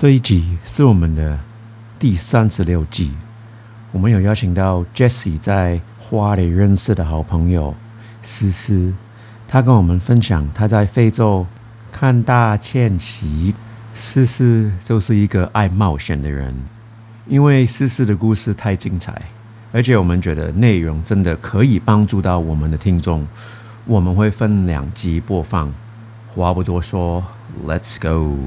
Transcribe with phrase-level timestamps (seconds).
[0.00, 1.38] 这一集是我们的
[1.98, 3.12] 第三十六集，
[3.92, 7.74] 我们有邀请到 Jessie 在花里认识的好朋友
[8.22, 8.94] 思思，
[9.46, 11.46] 她跟我们分享她在非洲
[11.92, 13.54] 看大迁徙。
[13.94, 16.54] 思思就是一个爱冒险的人，
[17.26, 19.14] 因为思思的故事太精彩，
[19.70, 23.26] 而且我们觉得内容真的可以帮助到我们的听众，
[23.84, 25.70] 我们会分两集播放。
[26.34, 27.22] 话不多说
[27.66, 28.38] ，Let's go。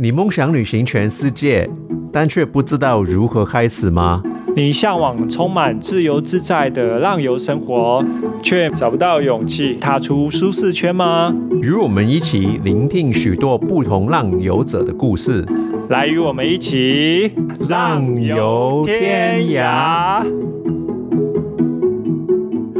[0.00, 1.68] 你梦想旅行全世界，
[2.12, 4.22] 但却不知道如何开始吗？
[4.54, 8.04] 你向往充满自由自在的浪游生活，
[8.40, 11.34] 却找不到勇气踏出舒适圈吗？
[11.60, 15.44] 与我们一起聆听许多不同浪游者的故事，
[15.88, 17.32] 来与我们一起
[17.68, 20.24] 浪游天涯。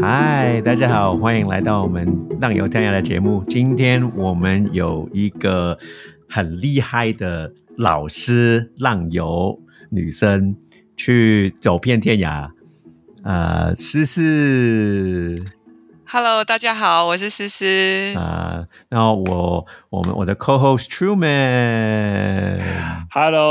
[0.01, 3.43] 嗨，大家好，欢迎来到我们浪游天涯的节目。
[3.49, 5.77] 今天我们有一个。
[6.29, 10.57] 很厉害的老师，浪游女生
[10.97, 12.51] 去走遍天涯。
[13.25, 15.35] 呃，思思
[16.07, 18.15] ，Hello，大家好，我是思思。
[18.17, 21.27] 啊，然后我我们我的 Co-host Truman，Hello，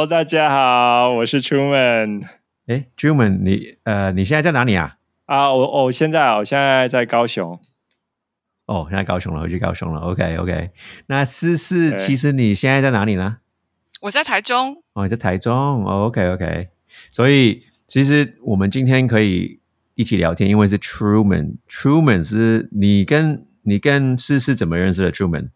[0.08, 2.24] 大家好，我是 Truman。
[2.68, 4.96] 哎，Truman，你呃，你现在在哪里啊？
[5.26, 7.60] 啊，我我现在我现在在高雄。
[8.68, 10.02] 哦，现在高雄了，回去高雄了。
[10.02, 10.72] OK，OK。
[11.08, 13.38] 那思思，其实你现在在哪里呢？
[14.02, 14.84] 我在台中。
[14.92, 15.86] 哦，你在台中。
[15.86, 16.68] OK，OK。
[17.10, 19.62] 所以其实我们今天可以
[19.96, 21.56] 一起聊天，因为是 Truman。
[21.70, 25.52] Truman 是你跟你跟思思怎么认识的？Truman，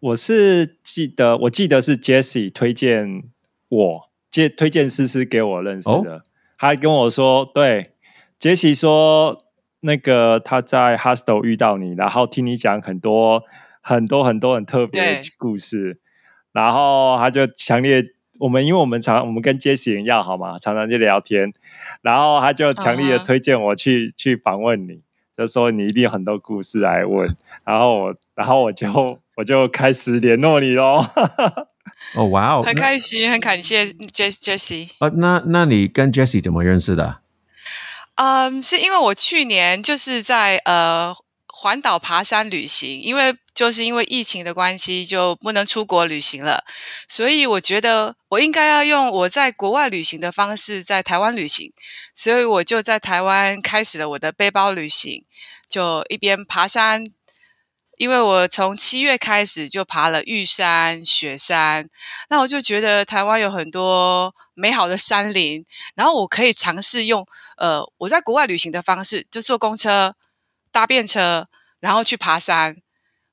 [0.00, 3.24] 我是记得，我记得是 Jesse 推荐
[3.68, 6.24] 我，接推荐思思给我认识的。
[6.56, 7.92] 他跟我说，对
[8.40, 9.42] ，Jesse 说。
[9.86, 13.44] 那个他在 hostel 遇到你，然后听你讲很多
[13.80, 16.00] 很多很多很特别的故事，
[16.52, 18.04] 然后他就强烈
[18.40, 21.52] 我们因为我们常我们跟 Jesse 要好嘛，常常就聊天，
[22.02, 25.02] 然后他就强烈的推荐我去去访问你，
[25.38, 27.28] 就说你一定有很多故事来问，
[27.64, 28.88] 然后我然后我就
[29.36, 31.04] 我就开始联络你喽。
[32.14, 34.90] 哦，哇哦，很开心，很感谢 Jesse。
[34.98, 37.20] 呃，那那你跟 Jesse 怎么认识的？
[38.16, 41.14] 嗯，是因为我去年就是在呃
[41.48, 46.64] 环岛爬山旅行，因为就是因为疫情的关系就不能出国旅行了，
[47.08, 51.72] 所以我觉得我应该要用我在国外旅行的方式在台湾旅行，
[52.14, 55.24] 所以我就在台湾开始了我的背包旅行，
[55.68, 57.06] 就一边爬山。
[57.98, 61.88] 因为我从七月开始就爬了玉山、雪山，
[62.28, 67.24] 那我就觉得台湾有很多美好的山林，然后我可以尝试用
[67.56, 70.16] 呃我在国外旅行的方式，就坐公车、
[70.72, 71.46] 搭便车，
[71.78, 72.78] 然后去爬山。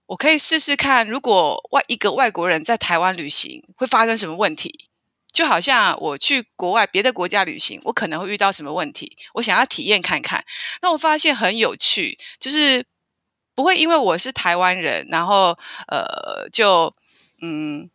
[0.06, 4.90] 我可以试试看，如果外一个外国人在台湾旅行会发生什么问题？
[5.32, 9.18] 就好像我去国外别的国家旅行，我可能会遇到什么问题？
[9.36, 10.46] 我想要体验看看。
[10.82, 12.86] 那我发现很有趣，就是。
[13.56, 15.56] 不会因为我是台湾人，然后
[15.88, 16.92] 呃，就
[17.40, 17.88] 嗯，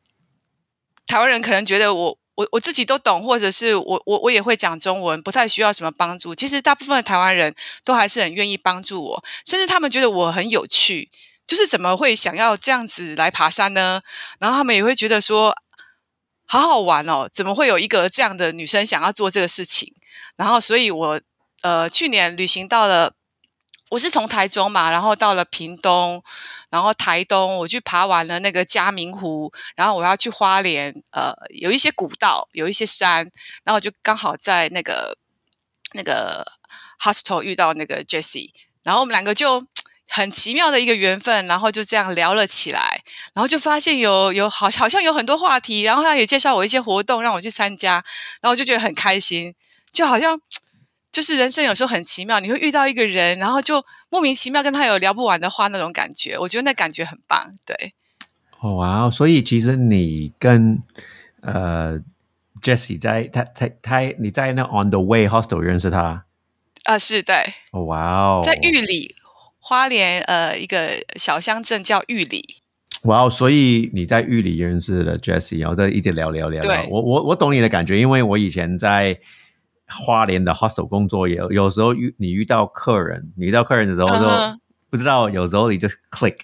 [1.04, 6.32] 台湾人可能觉得我我我自己都懂，或者是我我我也会讲中文，不太需要什么帮助。
[6.32, 7.52] 其实大部分的台湾人
[7.84, 11.10] 都还是很愿意帮助我，甚至他们觉得我很有趣，
[11.48, 14.00] 就是怎么会想要这样子来爬山呢？
[14.38, 15.52] 然后他们也会觉得说
[16.46, 19.92] 好好玩哦，怎么会有一个这样的女生想要做这个事情？
[20.36, 21.20] 然后，所以我
[21.62, 23.17] 呃去年旅行到了。
[23.90, 26.22] 我是从台中嘛，然后到了屏东，
[26.68, 33.30] 然后台东，我去爬完了那个嘉明湖，然后我要去花莲，呃，有一些古道，有一些山，
[33.64, 35.16] 然后就刚好在那个
[35.94, 36.46] 那个
[37.00, 38.50] hostel 遇到那个 Jessie，
[38.82, 39.64] 然后我们两个就
[40.08, 47.94] 很奇妙的一个缘分，然后就这样聊了起来，然后就发现有有好好像有很多话题，然后他也介绍我一些活动让我去参加，
[48.42, 49.54] 然后我就觉得很开心，
[49.90, 50.38] 就好像。
[51.18, 57.44] 就是人生有时候很奇妙，你会遇到一个人，然后就莫名其妙跟他有聊不完的话那种感觉，我觉得那感觉很棒。
[57.66, 57.92] 对，
[58.60, 60.80] 哦哇，所以其实你跟
[61.40, 61.98] 呃
[62.62, 66.24] Jessie 在他他他你在那 On the Way Hostel 认识他
[66.84, 66.96] 啊？
[66.96, 67.34] 是对，
[67.72, 69.16] 哦哇哦，在玉里
[69.58, 72.62] 花莲呃一个小乡镇叫玉里。
[73.02, 76.86] 哇哦，所以你在玉里认识了 Jessie，然后再一直聊聊聊聊。
[76.88, 79.18] 我我我懂你的感觉，因为我以前在。
[79.88, 84.58] 花莲的 hostel 工作也有时候遇你遇到客人，你遇到客人的时候就
[84.90, 86.36] 不知道，有时候你就 click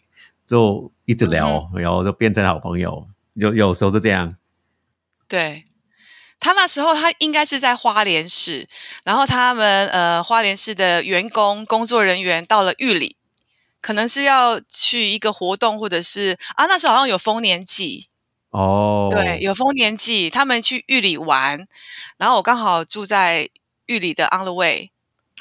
[0.46, 3.06] 就一直聊，然后就变成好朋友。
[3.35, 4.37] 有有时候是这样。
[5.29, 5.64] 对
[6.38, 8.69] 他那时候他应该是在花莲市，
[9.05, 13.17] 然后他们呃花莲市的员工工作人员到了玉里，
[13.81, 18.08] 可能是要去一个活动，或者是啊那时候好像有丰年祭。
[18.55, 21.67] 哦，对，有丰年祭，他们去玉里玩，
[22.19, 23.49] 然后我刚好住在
[23.87, 24.91] 玉里的 On the Way，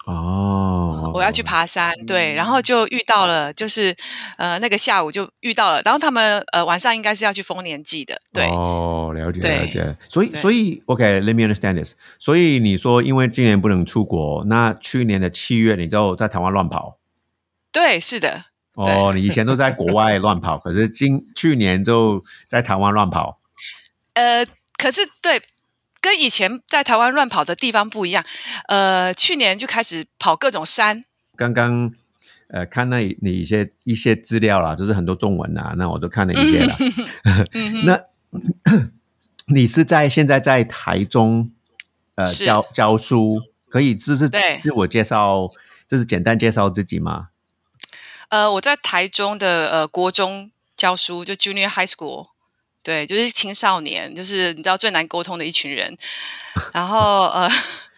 [0.08, 3.96] 哦，我要去爬山，对，然后就遇到了，就是
[4.38, 9.96] 呃那个下午就遇到了，然后他们呃晚上应该是要去丰年祭的，对，哦，了解了解。
[10.10, 11.94] 所以所以，OK，let、me understand this。
[12.18, 16.98] 所以你说，因为今年不能出国，那去年的七月你就在台湾乱跑。
[17.72, 23.40] 对，是的，哦，你以前都在国外乱跑，可是今去年就在台湾乱跑。
[24.14, 24.46] 呃，
[24.78, 25.42] 可是对，
[26.02, 28.24] 跟以前在台湾乱跑的地方不一样，
[28.68, 31.06] 呃，去年就开始跑各种山，
[31.36, 31.92] 刚刚
[32.50, 36.76] 呃看那你一些一些资料啦，就是很多中文啊，那我都看了一些啦。
[37.54, 37.72] 嗯。
[37.84, 38.02] 哼，那
[39.54, 41.52] 你是在现在在台中
[42.16, 43.40] 呃教教书，
[43.70, 44.58] 可以自是对。
[44.62, 45.50] 自我介绍，
[45.88, 47.30] 就是简单介绍自己吗？
[48.34, 52.26] 呃，我在台中的呃国中教书，就 Junior High School，
[52.82, 55.96] 对，就是青少年，就是你知道最难沟通的一群人。
[56.74, 57.48] 然后呃，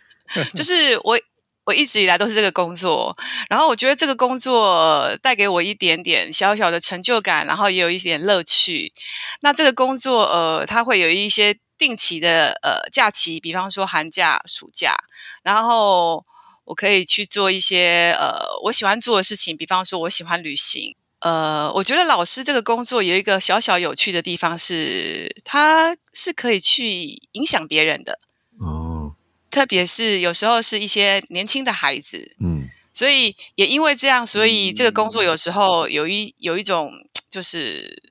[0.53, 1.17] 就是我
[1.63, 3.15] 我一直以来都是这个工作，
[3.49, 8.91] 然后我觉得这个工作带给我一点点小小的成就感，然后也有一点乐趣。
[9.39, 14.97] 那这个工作呃，它会有一些定期的呃假期，比方说寒假、暑假，
[15.43, 16.25] 然后
[16.65, 20.95] 我可以去做一些呃我喜欢做的事情，比方说我喜欢旅行。
[21.19, 28.19] 呃，我觉得老师这个工作有一个小小有趣的地方是，它是可以去影响别人的，
[28.59, 29.15] 哦，
[29.49, 32.69] 特别是有时候是一些年轻的孩子，嗯。
[32.93, 36.91] 所以也因为这样，所以这个工作有时候有一有一种
[37.29, 38.01] 就是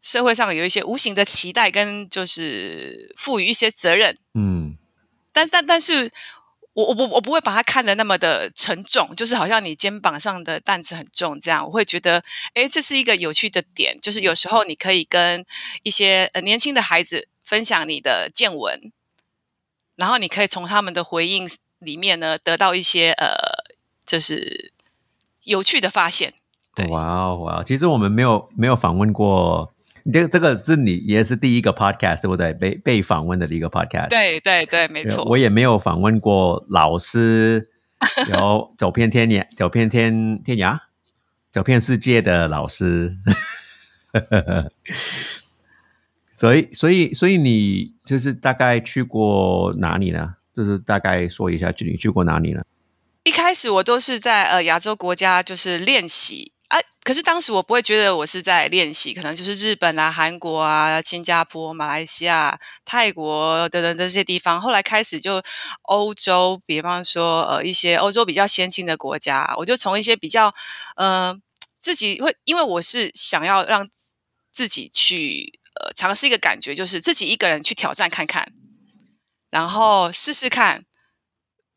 [0.00, 4.76] 社会上有一些无形的期待，跟就是赋予一些责任，嗯。
[5.32, 6.12] 但但但是
[6.74, 12.22] 我我不我不会把它看得那么的沉重，就是好像你肩膀上的担子很重这样，我会觉得，
[12.54, 15.44] 诶，这是一个有趣的点，就是有时候你可以跟
[15.82, 18.90] 一些呃年轻的孩子分享你的见闻，
[19.96, 21.46] 然后你可以从他们的回应
[21.78, 23.34] 里面呢得到一些呃，
[24.06, 24.72] 就是
[25.44, 26.32] 有趣的发现。
[26.74, 27.64] 对哇哦哇哦！
[27.64, 29.74] 其实我们没有没有访问过，
[30.10, 32.52] 这这个是你也是第一个 podcast 对不对？
[32.54, 34.08] 被被访问的一个 podcast。
[34.08, 35.24] 对对对，没错。
[35.24, 37.68] 我也没有访问过老师，
[38.32, 40.78] 有 走遍天涯、走遍天天涯、
[41.52, 43.16] 走遍世界的老师。
[46.32, 50.34] 所以，所以，所以你就是大概去过哪里呢？
[50.56, 52.62] 就是大概说一下，你去过哪里呢？
[53.24, 56.51] 一开始我都是在呃亚洲国家就是练习啊，
[57.04, 64.60] 可是当时我不会觉得我是在练习，可能就是日本啊、韩国啊、新加坡、马来西亚、泰国等等这些地方。
[64.60, 65.42] 后来开始就
[65.82, 70.54] 欧洲，比方说呃一些欧洲比较先进的国家，我就从一些比较
[70.96, 71.36] 呃
[71.80, 73.88] 自己会，因为我是想要让
[74.52, 78.52] 自己去呃尝试一个感觉，就是自己一个人去挑战看看，
[79.50, 80.84] 然后试试看。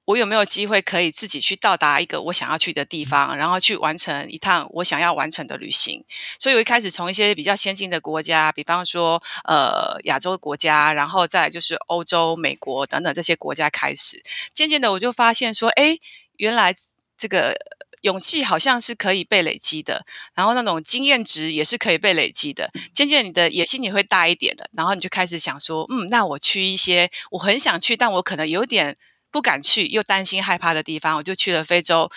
[0.06, 6.04] 我有没有机会可以自己去到达一个我想要去的地方，然后去完成一趟我想要完成的旅行？
[6.38, 14.22] 所以我一开始从一些比较先进的国家，比方说呃亚洲国家，然后再来就是欧洲、美国等等这些国家开始。
[14.54, 15.98] 渐渐的，我就发现说，哎，
[16.38, 16.76] 原来
[17.18, 17.56] 这个
[18.02, 20.06] 勇气好像是可以被累积的，
[20.36, 22.70] 然后那种经验值也是可以被累积的。
[22.94, 28.96] 渐渐你的野心也会大一点的，然后你就开始想说，嗯，那我去一些我很想去，但我可能有点。
[29.36, 32.10] 不敢去又担心害怕的地方，我就去了非洲，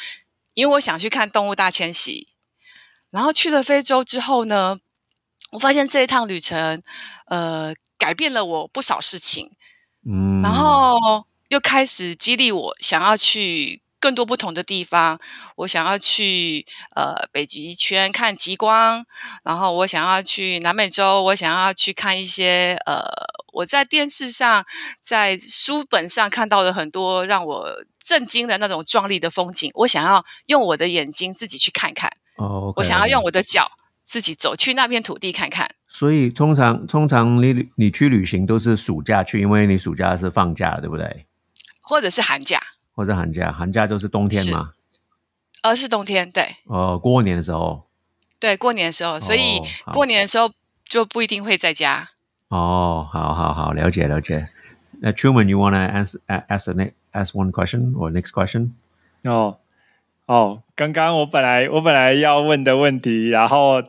[0.54, 2.28] 因为我想去看动物大迁徙。
[3.10, 4.78] 然后去了非洲之后呢，
[5.50, 6.80] 我发现这一趟旅程，
[7.26, 9.50] 呃，改变了我不少事情。
[10.08, 15.18] 嗯，然后又开始激励我想要去更多不同的地方。
[15.56, 19.04] 我想要去呃北极圈看极光，
[19.42, 23.02] 然后我想要去南美洲，我想要去看一些呃
[23.52, 24.64] 我在电视上、
[25.00, 29.70] 在书本上看到了很多让我震惊的那种壮丽的风景。
[29.74, 33.70] 我想要用我的眼睛自己去看看，哦，我想要用我的脚
[34.04, 35.68] 自己走去那片土地看看。
[35.88, 41.26] 所以通常通常你旅你去旅行都是暑假去，因为你暑假是放假的，对不对？
[41.80, 42.60] 或者是寒假，
[42.94, 44.72] 或者寒假，寒假就是冬天嘛，
[45.62, 47.88] 而是冬天，对呃，过年的时候。
[48.38, 49.60] 对，过年的时候，所以
[49.92, 50.52] 过年的时候
[50.88, 52.10] 就不一定会在家。
[52.48, 54.46] 哦，好好好，了解了解。
[55.00, 58.70] 那 Truman，you wanna ask ask the ask one question or next question？
[59.24, 59.58] 哦
[60.26, 63.82] 哦，刚刚我本来我本来要问的问题，然后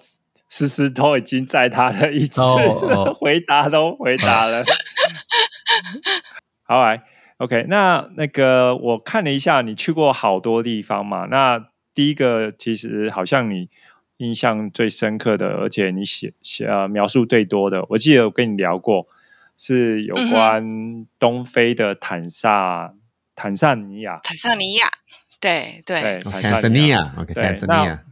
[0.47, 2.41] 思思都已经在他的一次、
[3.19, 4.63] 回答都回答了。
[6.63, 7.03] 好来
[7.37, 11.25] ，OK，那那个我看了一下，你去过好多地方嘛？
[11.25, 13.69] 那第一个其实好像你
[14.19, 19.07] 印象最深刻的，而且你写写呃描述最多的，我记得我跟你聊过，
[19.57, 22.93] 是有关东非的坦萨
[23.33, 24.19] 坦桑尼亚。
[24.21, 24.89] 坦桑尼亚，
[25.39, 26.21] 对对。
[26.23, 28.03] 坦桑尼亚，OK，坦桑尼亚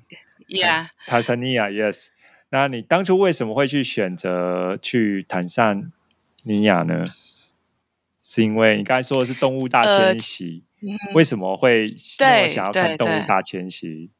[0.48, 2.08] ，Yeah，坦桑尼亚，Yes。
[2.50, 5.92] 那你当初为什么会去选择去坦桑
[6.46, 7.08] 尼亚呢？
[8.24, 10.64] 是因为你刚才说的是动物大迁徙，
[11.14, 14.12] 为什么会想要看动物大迁徙？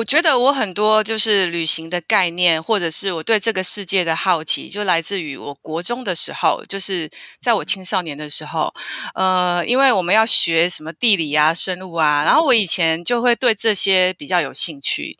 [0.00, 8.72] 我觉得我很多就是旅行的概念，或者是我对这个世界的好奇，就来自于我国中的时候，就是在我青少年的时候，
[9.14, 15.18] 呃，因为我们要学什么地理啊、生物啊，然后我以前就会对这些比较有兴趣，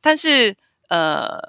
[0.00, 0.56] 但是
[0.88, 1.40] 呃。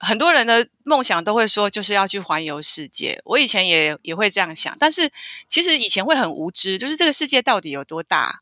[0.00, 3.20] 很多人的梦想都会说，就是要去环游世界。
[3.24, 5.10] 我以前也也会这样想，但是
[5.48, 8.38] 其实以前会很无知，就是这个世界到底有多大，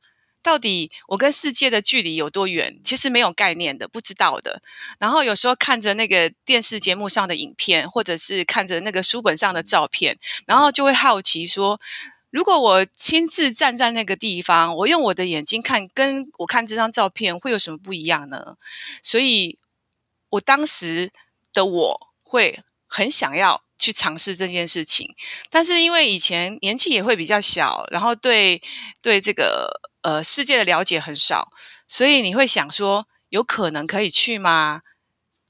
[0.46, 4.62] 到底我跟世界的距离有多远，其实没有概念的，不知道的。
[5.00, 11.80] 然后有时候看着那个电视节目上的影片，或者是看着那个书本上的照片，然后就会好奇说，
[12.30, 18.56] 如果我亲自站在那个地方，我用我的眼睛看，跟我看这张照片会有什么不一样呢？
[19.02, 19.58] 所以
[20.30, 21.10] 我当时。
[21.56, 25.14] 的我会很想要去尝试这件事情，
[25.48, 28.60] 但是因为以前年纪也会比较小，然后对
[29.00, 31.50] 对这个呃世界的了解很少，
[31.88, 34.82] 所以你会想说，有可能可以去吗？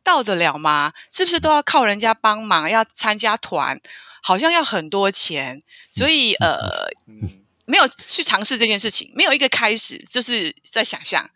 [0.03, 0.95] 到得了吗？
[1.13, 2.71] 是不是都要靠人家帮忙？
[2.71, 3.79] 要参加团，
[4.23, 6.59] 好像要很多钱，所以呃，
[7.69, 11.29] 没有去尝试这件事情，没有一个开始，就是在想象，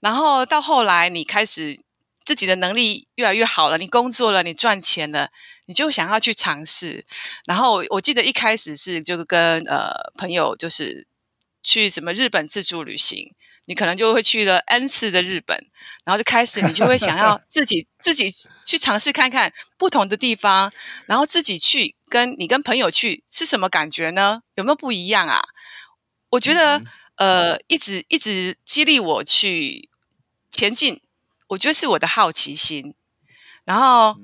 [0.00, 1.78] 然后到后来你开始。
[2.26, 5.30] 自己的能力越来越好了，你工作了，你赚钱了，
[5.66, 7.04] 你就想要去尝试。
[7.44, 11.06] 然后我记得一开始是就跟呃朋友就是
[11.66, 15.58] 去什么日本自助旅行，你可能就会去了 N 次的日本，
[16.04, 18.30] 然后就开始你就会想要自己自己
[18.64, 20.72] 去尝试看看不同的地方，
[21.06, 24.42] 然后自己去跟你跟朋友去是什么感觉呢？
[24.54, 25.42] 有没有不一样啊？
[26.30, 26.80] 我觉得
[27.16, 29.90] 呃一直一直激励我去
[30.50, 31.02] 前进。
[31.50, 32.96] 我觉得是我的好奇心，
[33.64, 34.16] 然后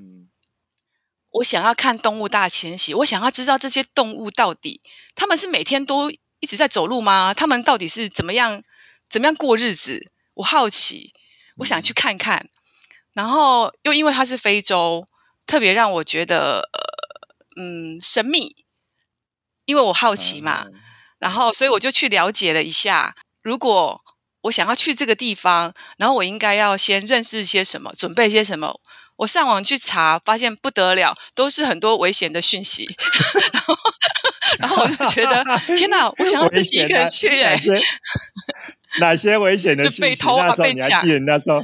[1.29, 4.81] 我想要看动物大迁徙，我想要知道这些动物到底
[5.15, 6.11] 他们是每天都
[6.43, 7.33] 一直在走路吗？
[7.33, 8.61] 他们到底是怎么样
[9.09, 10.05] 怎么样过日子？
[10.33, 11.13] 我好奇，
[11.59, 12.49] 我想去看看。
[13.13, 15.07] 然后又因为它是非洲，
[15.45, 18.57] 特别让我觉得呃嗯神秘，
[19.63, 20.67] 因为我好奇嘛。
[21.19, 24.03] 然后所以我就去了解了一下，如果。
[24.43, 28.81] 我想要去这个地方，然后我应该要先认识些什么，准备些什么？
[29.17, 32.87] 我上网去查，发现不得了，都是很多危险的讯息。
[33.53, 33.75] 然后，
[34.59, 35.43] 然后我就觉得，
[35.75, 36.07] 天哪！
[36.17, 37.57] 我想要自己一个人去耶。
[38.99, 39.89] 哪些危险的？
[39.89, 41.03] 就被偷啊，被抢。
[41.25, 41.61] 那时候，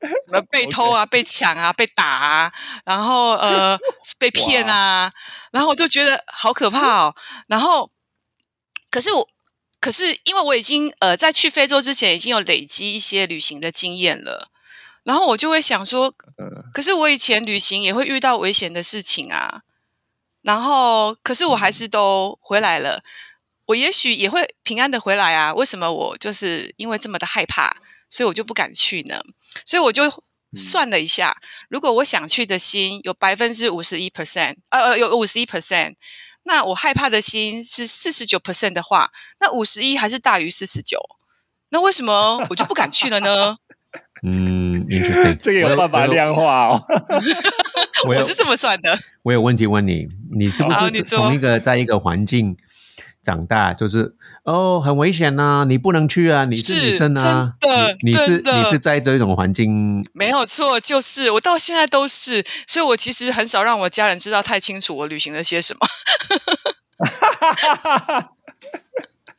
[0.00, 2.52] 什么被偷啊，被抢啊，被打啊，
[2.84, 3.78] 然后呃，
[4.18, 5.12] 被骗啊，
[5.52, 7.14] 然后我就觉得好可怕哦。
[7.48, 7.90] 然后，
[8.90, 9.28] 可是我。
[9.82, 14.50] 可是，因为我已经呃在去非洲之前已经有累积一些旅行的经验了，
[15.02, 16.12] 然后我就会想说，
[16.72, 19.62] 可是我以前旅行也会遇到危险的事情啊，
[20.42, 23.02] 然后可是我还是都回来了，
[23.66, 25.54] 我也许也会平安的回来啊？
[25.54, 27.76] 为什么我就是因为这么的害怕，
[28.08, 29.20] 所以我就不敢去呢？
[29.64, 30.02] 所以我就
[30.54, 31.36] 算了一下，
[31.68, 35.94] 如果我想去的心有百分之五十一 percent，呃呃，有五十一 percent。
[36.44, 40.98] 那我害怕的心是四十九 percent 的话，那五十一还是大于四十九？
[41.68, 43.58] 那为什么我就不敢去了呢？
[44.26, 46.82] 嗯， interesting，这个有办法量化哦。
[48.06, 48.98] 我是这么算的。
[49.22, 50.76] 我有问题问你，你是不是
[51.16, 52.56] 同一个在一个环境？
[53.22, 55.66] 长大就是哦，很危险呐！
[55.68, 56.46] 你不能去啊！
[56.46, 57.52] 你是女生啊，
[58.02, 65.86] 你是你是在这种环境，没有错，就是我到现在都是，所以我其实很少让我家人知道太清楚我旅行了些什么。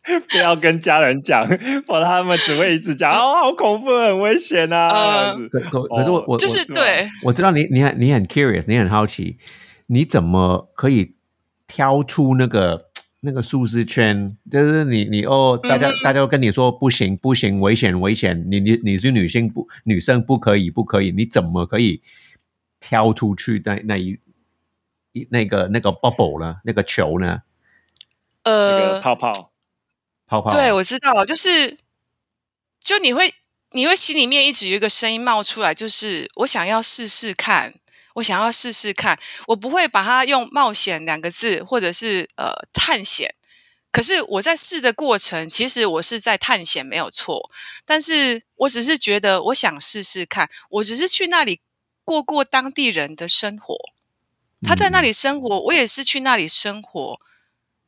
[0.29, 1.48] 不要跟家人讲，
[1.86, 5.34] 否则他们只会一直讲哦，好恐怖，很危险啊！
[5.72, 9.38] 可可是我我就是对，我知道你你很你很 curious，你很好奇，
[9.88, 11.15] 你怎么可以
[11.67, 12.88] 挑出那个？
[13.24, 22.01] 那个舒适圈就是你你哦，大家大家都跟你说不行不行，危险危险，你你你是女性不女生不可以不可以，你怎么可以
[22.79, 24.17] 挑出去那那一
[25.12, 26.62] 一那个那个 bubble 呢？
[26.63, 27.43] 那个球呢？
[28.41, 29.31] 呃，泡泡
[30.32, 31.78] 泡泡，对我知道，就是
[32.82, 33.34] 就你会
[33.72, 37.74] 你会心里面一直有一个声音冒出来，就是我想要试试看。
[38.16, 43.34] 我想要试试看，我不会把它用冒险两个字，或者是呃探险，
[43.90, 47.50] 可是我在试的过程，其实我是在探险，没有错。
[47.86, 51.62] 但是我只是觉得，我想试试看，我只是去那里
[52.04, 53.78] 过过当地人的生活。
[54.62, 57.22] 他在那里生活，我也是去那里生活。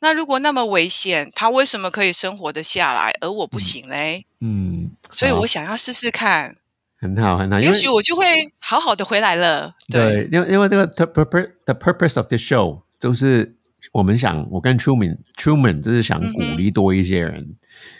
[0.03, 4.25] 那如果那么危险，他为什么可以生活的下来，而我不行嘞？
[4.41, 6.57] 嗯，所以我想要试试看，
[6.99, 9.73] 很好很好，也许我就会好好的回来了。
[9.89, 13.55] 对，因为因为这个 the purpose the purpose of the show 就是
[13.93, 17.55] 我们想，我跟 Truman Truman 就是想鼓励多一些人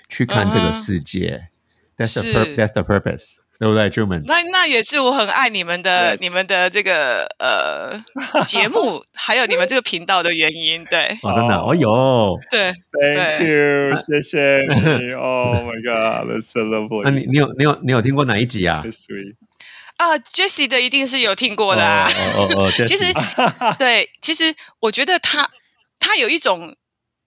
[0.10, 1.48] 去看这个世界。
[1.96, 4.22] That's the pur that's the purpose，对不对？
[4.26, 7.98] 那那也是我很爱你们的 Yes 你们的这个呃
[8.46, 10.84] 节目， 还有你们这个频道的原因。
[10.86, 15.12] 对哦，真的，哦哦哟，对，Thank you，谢谢你。
[15.14, 17.04] Oh my god, that's so 那你 lovely.
[17.06, 19.36] 那你你有你有你有听过哪一集啊 sweet.
[19.98, 22.10] 啊，Jessie 的一定是有听过的啊。
[22.36, 23.06] 哦哦哦， 其实
[23.78, 25.50] 对，其实我觉得他
[26.00, 26.76] 他有一种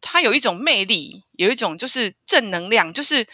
[0.01, 3.25] 他有一种魅力，有一种就是正能量，就是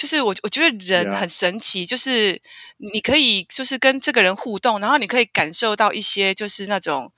[0.00, 2.40] 就是我我觉得人.很神奇，就是
[2.78, 7.12] 你可以就是跟这个人互动，然后你可以感受到一些就是那种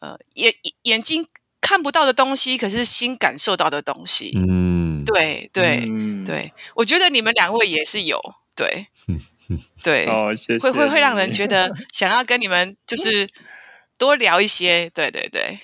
[0.00, 1.24] 呃眼眼睛
[1.60, 4.36] 看不到的东西，可是心感受到的东西。
[4.48, 8.20] 嗯，对对、嗯，对，我觉得你们两位也是有
[8.56, 8.86] 对
[9.84, 10.06] 对。
[10.06, 10.58] 哦，谢谢。
[10.58, 13.28] 会会会让人你觉得 想要跟你们就是
[13.96, 15.60] 多聊一些，对对对，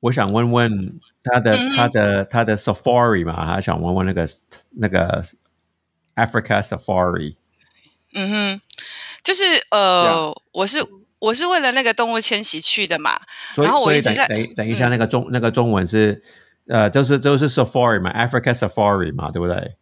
[0.00, 4.26] 我想问问他的、嗯他的他的 Safari 嘛，他想问问那个
[4.76, 5.22] 那个
[6.14, 7.36] Africa Safari。
[8.14, 8.60] 嗯哼，
[9.22, 10.78] 就是呃我是
[11.18, 13.20] 我是为了那个动物迁徙去的嘛，
[13.56, 16.22] 然后我一直在等等等一下，那个中、那个中文是
[16.68, 19.76] 呃，就是就是 Safari 嘛，Africa Safari 嘛，对不对？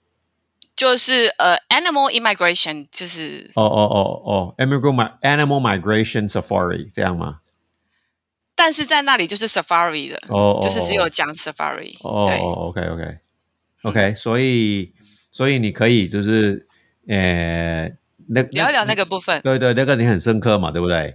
[0.75, 7.39] 就是呃 animal immigration，就是哦哦哦哦 Animal Migration Safari 这样吗？
[8.57, 12.25] 但是在那里就是 safari 的，哦，哦就是只有讲 safari，哦
[12.69, 13.19] ，OK OK
[13.83, 14.93] OK，所以
[15.31, 16.67] 所以你可以就是
[17.07, 17.89] 呃，
[18.29, 19.41] 那聊一聊那个部分。
[19.43, 21.15] 对对，那个你很深刻嘛，对不对？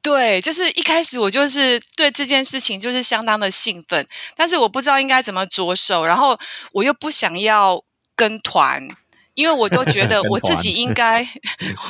[0.00, 4.06] 对，就是一开始我就是对这件事情就是相当的兴奋，
[4.36, 6.38] 但是我不知道应该怎么着手，然后
[6.72, 7.82] 我又不想要
[8.14, 8.86] 跟团，
[9.38, 11.24] 因为我都觉得我自己 团应 该，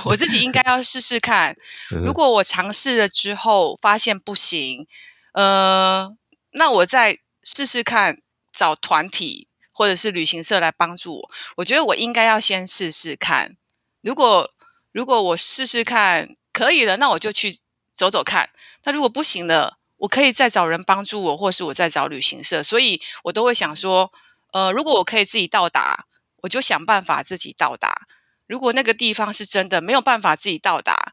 [0.05, 1.57] 我自己应该要试试看。
[1.93, 4.87] 嗯如果我尝试了之后发现不行，
[5.33, 6.15] 呃，
[6.53, 8.21] 那我再试试看
[8.53, 11.31] 找团体或者是旅行社来帮助我。
[11.57, 13.57] 我觉得我应该要先试试看。
[14.03, 14.51] 如果
[14.93, 17.57] 如果我试试看可以了，那我就去
[17.95, 18.51] 走走看。
[18.85, 22.63] 那如果不行了，我可以再找人帮助我，或是我再找旅行社。
[22.63, 24.13] 所以我都会想说，
[24.53, 26.05] 呃，如果我可以自己到达，
[26.43, 28.07] 我就想办法自己到达。
[28.47, 31.13] 如果那个地方是真的没有办法自己到达，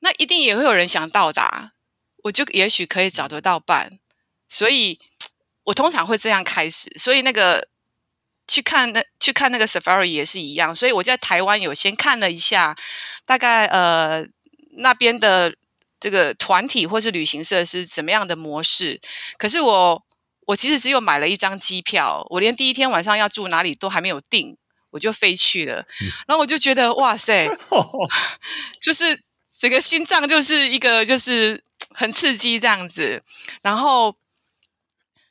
[0.00, 1.72] 那一定也会有人想到达，
[2.24, 4.00] 我就也许可以找得到伴。
[4.48, 4.98] 所以
[5.64, 6.90] 我通常会这样开始。
[6.98, 7.68] 所以那个
[8.48, 10.74] 去看那去看那个 safari 也是一样。
[10.74, 12.76] 所以我在台湾有先看了一下，
[13.24, 14.26] 大概呃
[14.78, 15.54] 那边的
[16.00, 19.00] 这个团体或是旅行社是怎么样的模式。
[19.38, 20.04] 可是我
[20.46, 24.58] 我其实只有买了一张机票，我连第一天晚上要住哪里都还没有定。
[24.92, 25.84] 我就飞去了，
[26.26, 27.48] 然后我就觉得哇塞，
[28.80, 29.20] 就是
[29.58, 33.22] 整个心脏就是一个就是很刺激这样子，
[33.62, 34.16] 然后，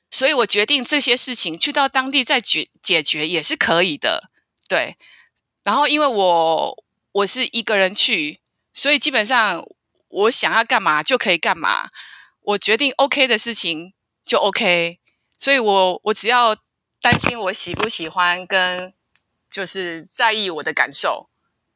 [0.09, 4.29] 所以我决定这些事情去到当地再解解决也是可以的，
[4.67, 4.97] 对。
[5.63, 8.39] 然后因为我我是一个人去，
[8.73, 9.63] 所以基本上
[10.07, 11.89] 我想要干嘛就可以干嘛，
[12.41, 13.93] 我决定 OK 的事情
[14.25, 14.99] 就 OK，
[15.37, 16.57] 所以我我只要
[16.99, 18.93] 担心我喜不喜欢跟
[19.51, 21.27] 就是在意我的感受。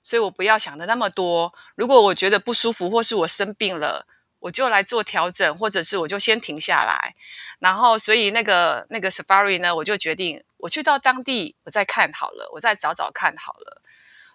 [0.02, 1.52] 所以我不要想的那么多。
[1.76, 4.06] 如果我觉得不舒服，或是我生病了，
[4.40, 7.16] 我就来做调整，或者是我就先停下来。
[7.58, 13.82] 然后，所以那个那个 safari 呢，我就决定我去到当地，我再看好了，我再找找看好了。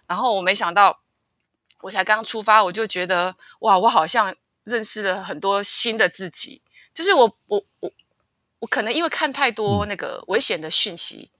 [0.07, 0.99] 然后我没想到，
[1.79, 6.61] 我才刚出发，我就觉得哇，我好像认识了很多新的自己。
[6.93, 7.91] 就是我我我
[8.59, 11.31] 我可能因为看太多那个危险的讯息。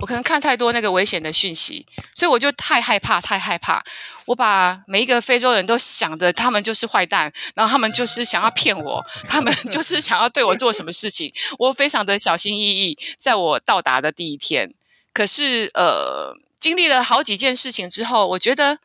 [0.00, 1.84] 我可能看太多那个危险的讯息，
[2.14, 3.82] 所以我就太害怕，太害怕。
[4.26, 11.32] 我把每一个非洲人都想的他们就是坏蛋，然后他们就是想要骗我，他们就 是想要对我做什么事情。
[11.58, 14.72] 我非常的小心翼翼，在我到达的第一天。
[15.12, 18.78] 可是，呃，经历了好几件事情之后，我觉得，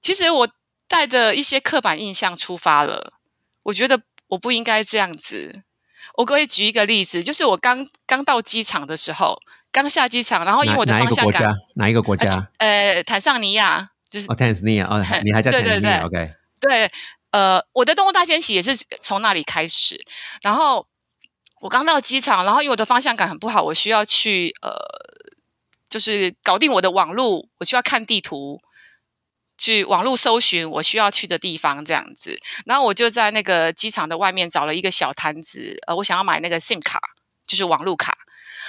[0.00, 0.48] 其实我
[0.88, 3.12] 带着一些刻板印象出发了。
[3.64, 5.64] 我觉得我不应该这样子。
[6.14, 9.38] 我可以举一个例子，就是我刚刚到机场的时候。
[9.70, 11.44] 刚下机场，然后因为我的方向感，
[11.76, 12.26] 哪一个国家？
[12.58, 16.90] 呃，坦桑尼亚，就是哦，坦桑尼亚哦，你还在坦桑尼亚？OK，对，
[17.30, 20.02] 呃，我的动物大迁徙也是从那里开始，
[20.42, 20.86] 然后
[21.60, 24.72] 我刚到机场，然后因为我的方向感很不好，我需要去呃，
[25.88, 28.60] 就是搞定我的网路，我需要看地图，
[29.58, 32.38] 去网络搜寻我需要去的地方这样子。
[32.64, 36.98] 然后我就在那个机场的外面找了一个小摊子，呃，我想要买那个 SIM 卡，
[37.46, 38.16] 就是网络卡。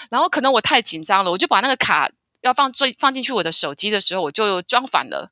[0.09, 2.09] 然后可能我太紧张了，我就把那个卡
[2.41, 5.31] 要放最放进去我的手机的时候，我就装反了，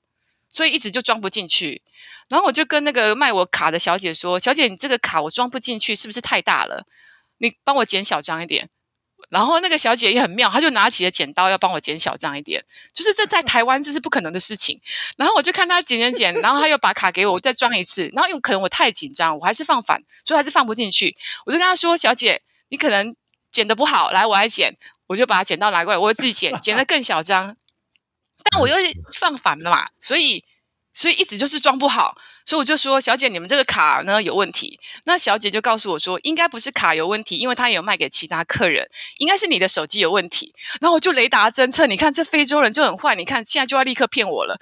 [0.49, 1.81] 所以一直就装不进去。
[2.27, 6.85] 然后我就跟那个卖我卡的小姐说：“小姐，你这个卡我装不进去，是不是太大了？
[7.37, 8.67] 你帮我剪小张一点。”
[9.29, 12.63] 然后那个小姐也很妙，她就拿起了剪刀要帮我剪小张一点。
[12.93, 14.79] 就是这在台湾这是不可能的事情。
[15.17, 18.11] 然后我就看她剪剪剪，然后她又把卡给我，我再装一次。
[18.13, 21.15] 然后因可能我太紧张，我还是放反，所以还是放不进去。
[21.45, 23.15] 我就跟她说：“小姐，你可能
[23.51, 27.55] 剪的不好，来我来剪。”我就把剪刀拿过来，我自己剪，剪的更小张。
[28.43, 28.75] 但我又
[29.13, 30.43] 放反了嘛，所以。
[30.93, 44.59] 所以一直就是装不好，所以我就说：“小姐，你们这个卡呢有问题。”那小姐就告诉我说：“应该不是卡有问题，因为她有卖给其他客人，应该是你的手机有问题。”然后我就雷达侦测，你看这非洲人就很坏，你看现在就要立刻骗我了。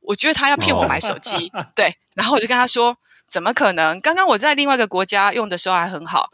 [0.00, 1.98] 我觉得他要骗我买手机， 对。
[2.14, 2.96] 然后我就跟他说
[3.28, 4.00] ：“怎么可能？
[4.00, 6.30] 刚刚我在另外一个国家用的时候还很好。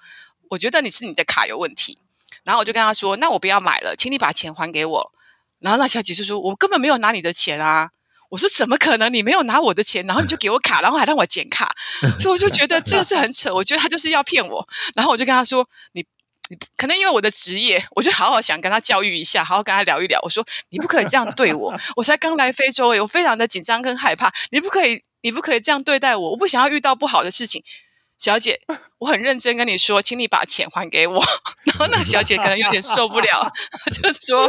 [0.51, 1.99] 我觉得你是你的卡有问题。”
[2.45, 5.13] 然后我就跟他说：“那我不要买了，请你把钱还给我。”
[5.59, 7.91] 然后那小姐就说：“我根本没有拿你的钱啊。”
[8.31, 9.13] 我说怎么可能？
[9.13, 11.69] 你没有拿我的钱，然后你就给我卡，然后还让我剪卡，
[12.21, 13.53] 所以我就觉得这个是很扯。
[13.53, 14.69] 我觉得他就是要骗我。
[14.95, 16.07] 然后我就跟他说：“你
[16.49, 24.33] 你可能因为我的职业，我就好好想跟他教育一下，好好跟他聊一聊。”我说：“你不可以这样对我，我才刚来非洲诶，我非常的紧张跟害怕。
[24.51, 27.65] 你不可以，你不可以这样对待我，我不想要遇到不好的事情。”
[28.21, 28.61] 小姐，
[28.99, 31.25] 我很认真跟你说，请你把钱还给我。
[31.65, 33.53] 然后那个小姐可能有点受不了，
[34.01, 34.49] 就是说：“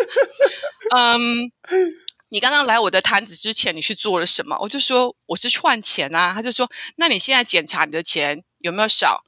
[0.95, 1.51] 嗯。”
[2.33, 4.57] 你刚刚来我的摊子之前，你去做了什么？
[4.61, 6.31] 我就说我是去换钱啊。
[6.33, 9.25] 他就说，那你现在检查你的钱有没有少？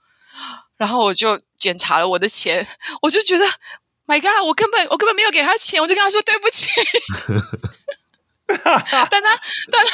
[0.78, 2.66] 然后我就检查了我的钱，
[3.02, 3.46] 我就觉得
[4.08, 6.70] ，My God，我根本我根本没有给他钱，我就跟他说对不起。
[9.10, 9.40] 但他
[9.72, 9.86] 但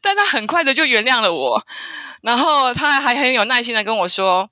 [0.00, 1.66] 但他很快的就原谅了我，
[2.22, 4.50] 然后他还很有耐心的跟我说，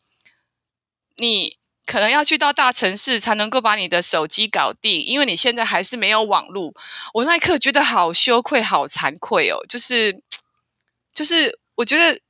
[1.17, 1.57] 你。
[1.85, 6.73] 可能要去到大城市才能够把你的手机搞定，因为你现在还是没有网络。
[7.13, 10.23] 我那一刻觉得好羞愧、好惭愧哦，就是，
[11.13, 12.21] 就是我觉得，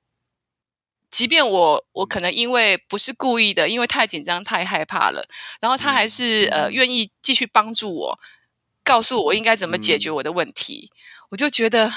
[1.11, 5.29] 即便我我可能因为不是故意的，因为太紧张、太害怕了，
[5.61, 8.19] 然后他还是呃愿意继续帮助我，
[8.85, 10.91] 告诉我应该怎么解决我的问题。
[11.31, 11.93] 我就觉得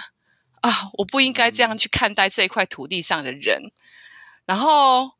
[0.61, 3.71] 啊，我不应该这样去看待这一块土地上的人，
[4.45, 5.11] 然后。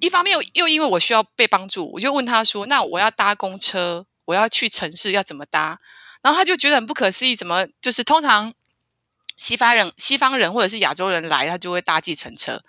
[0.00, 5.78] 一方面又又因为我需要被帮助，我就问他说：“那我要搭公车，我要去城市要怎么搭？”
[6.22, 8.52] 然后他就觉得很不可思议，怎么就是通常
[9.36, 12.64] 西方人、西方人或者是亚洲人来，他就会搭计程车。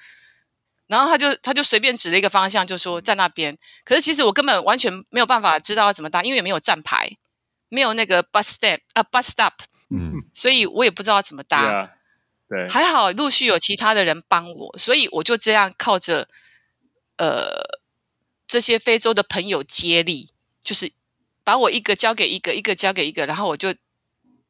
[0.85, 3.57] 然后他就他就随便指了一个方向，就说在那边。
[3.83, 7.09] 可是其实我根本完全没有办法知道要怎么搭，因为也没有站牌，
[7.73, 9.53] 没有那个 bus stop 啊 bus stop，
[9.89, 11.91] 嗯，所以我也不知道怎么搭。
[12.47, 16.29] 对，还好陆续有其他的人帮我，所以我就这样靠着。
[17.17, 17.79] 呃，
[18.47, 20.31] 这些非洲的朋友接力，
[20.63, 20.91] 就是
[21.43, 23.71] 把我一个交给一个，一个交给一个，然后我就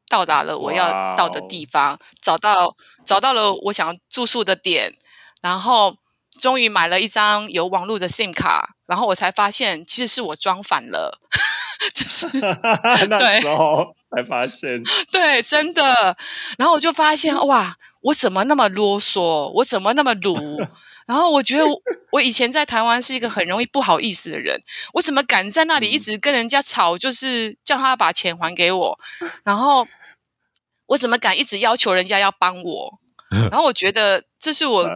[0.08, 4.96] 到达了我要到的地方，找到找到了我想住宿的点，
[5.42, 5.98] 然后
[6.40, 11.20] 终于买了一张有网络的 SIM 卡，然后我才发现其实是我装反了，
[11.94, 12.26] 就是
[13.08, 14.82] 那时候才发现，
[15.12, 16.16] 对，真的，
[16.58, 20.36] 然后我就发现哇，我怎么那么啰嗦，我怎么那么鲁。
[21.06, 21.64] 然后我觉得
[22.12, 24.62] 我以前在台湾是一个很容易不好意思的人，
[24.94, 28.98] 我怎么敢在那里一直跟人家吵，就是叫他把钱还给我？
[29.44, 29.86] 然后
[30.86, 32.98] 我怎么敢一直要求人家要帮我？
[33.30, 34.88] 然后我觉得这是我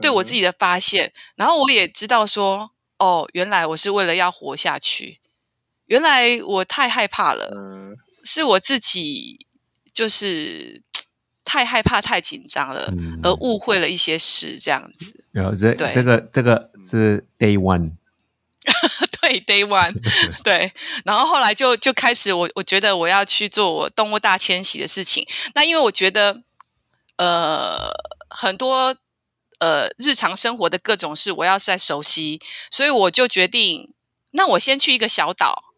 [0.00, 1.12] 对我自己的发现。
[1.34, 5.19] 然后我也知道说，哦，原来我是为了要活下去，
[5.90, 7.50] 原来我太害怕了，
[8.24, 9.46] 是我自己
[9.92, 10.82] 就是。
[11.42, 15.26] 太害怕、太紧张了，而误会了一些事，这样子。
[15.32, 17.94] 然后这这个这个是 day one，
[19.20, 19.92] 对 day one，
[20.44, 20.70] 对。
[21.04, 25.26] 然后后来就就开始，我我觉得我要去做我动物大迁徙的事情。
[25.54, 26.42] 那因为我觉得，
[27.16, 27.90] 呃，
[28.28, 28.96] 很多
[29.58, 33.92] 呃日常生活的各种事，我要再熟悉，所以我就决定，
[34.32, 35.69] 那我先去一个小岛，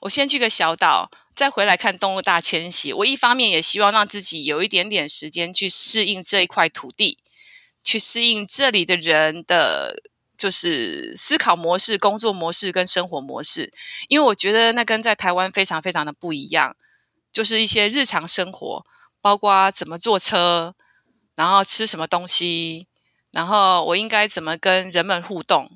[0.00, 1.10] 我先去个小岛。
[1.32, 7.16] 再回来看动物大迁徙，我一方面也希望让自己有一点点时间去适应这一块土地，
[7.82, 10.02] 去适应这里的人的，
[10.36, 13.72] 就是思考模式、工作模式跟生活模式。
[14.08, 16.76] 因为我觉得那跟在台湾非常非常的不一样，
[17.32, 18.84] 就是一些日常生活，
[19.22, 20.74] 包括怎么坐车，
[21.36, 22.86] 然后吃什么东西，
[23.30, 25.70] 然后我应该怎么跟人们互动。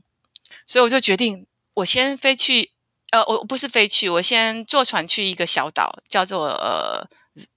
[0.66, 2.72] 所以我就决定，我先飞去，
[3.10, 7.06] 呃，我不是飞去，我先坐船去一个小岛，叫做呃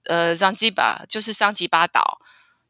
[0.04, 2.20] 呃桑吉巴，就是桑吉巴岛。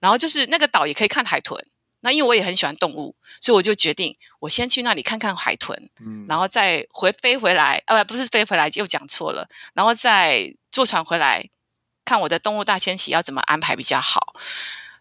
[0.01, 1.67] 然后就是那个岛也可以看海豚。
[2.01, 11.45] 那因为我也很喜欢动物，所以我就决定我先去那里看看海豚，嗯，然后再回飞回来，呃，不是飞回来，又讲错了，然后再坐船回来
[12.05, 14.35] 看我的动物大迁徙要怎么安排比较好。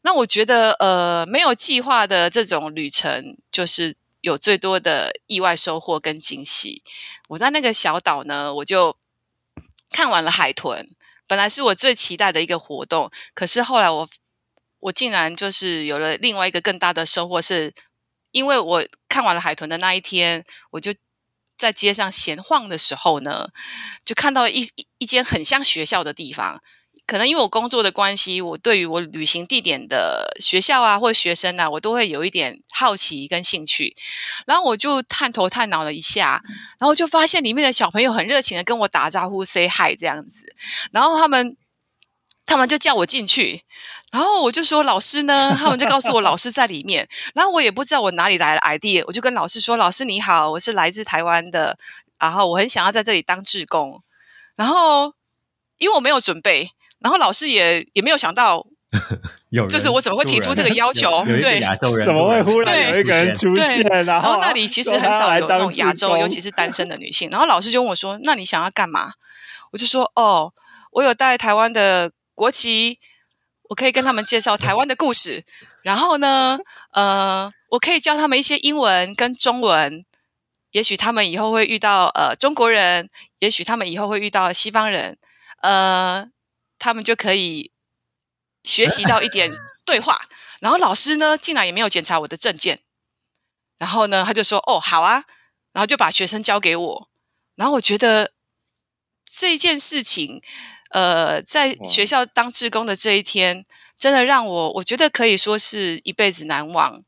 [0.02, 6.84] 那我觉得，呃，没有计划的这种旅程，就是有最多的意外收获跟惊喜。
[7.30, 8.97] 我在那个小岛呢，我就
[9.91, 10.89] 看完了海豚，
[11.27, 14.10] 本来是我最期待的一个活动，可是后来我。
[14.80, 17.73] 我竟然就是有了另外一个更大的收获，是
[18.30, 20.93] 因为我看完了海豚的那一天，我就
[21.58, 23.49] 在街上闲晃的时候呢，
[24.06, 26.62] 就看到一一间很像学校的地方。
[27.08, 33.96] 可能因为我工作的关系，我对于我旅行地点的学校啊或学生啊，我都会有一点好奇跟兴趣。
[34.46, 36.43] 然后我就探头探脑了一下，
[36.78, 40.54] 然后就发现里面的小朋友很热情的跟我打招呼，say hi 这样子。
[40.91, 41.56] 然后他们
[42.46, 43.63] 他们就叫我进去。
[44.12, 47.08] 然后我就说老师呢，他们就告诉我老师在里面。
[47.34, 51.78] 然后我也不知道我哪里来的 idea，我就跟老师说：“老师你好，我是来自台湾的，
[52.20, 54.02] 然后我很想要在这里当志工。”
[54.56, 55.13] 然后
[55.78, 58.66] 因为我没有准备，然后老师也也没有想到，
[59.50, 61.24] 有就是我怎么会提出这个要求？
[61.40, 63.84] 对，亚洲人怎么会忽然有一个人出现？
[64.06, 67.30] 然后那里其实很少有那种亚洲，尤其是单身的女性。
[67.30, 69.12] 然后老师就问我说：“那你想要干嘛？”
[69.74, 70.54] 我就说：“哦，
[70.92, 73.00] 我有带台湾的国旗。”
[73.70, 75.44] 我可以跟他们介绍台湾的故事，
[75.84, 76.58] 然后呢，
[76.94, 80.06] 呃，我可以教他们一些英文跟中文。
[80.72, 85.18] 也许他们以后会遇到呃中国人，也许他们以后会遇到西方人，
[85.62, 86.26] 呃，
[86.80, 87.72] 他们就可以
[88.63, 89.52] 学习到一点
[89.86, 90.28] 对话。
[90.60, 92.80] 然后老师呢，进来也没有检查我的证件，
[93.78, 95.26] 然后呢，他就说：“哦，好啊。”
[95.74, 97.10] 然后就把学生交给我。
[97.56, 98.32] 然后我觉得
[99.26, 100.42] 这件事情。
[100.92, 103.66] 呃，在学校当志工的这一天，
[103.98, 107.04] 真的让我我觉得可以说是一辈子难忘，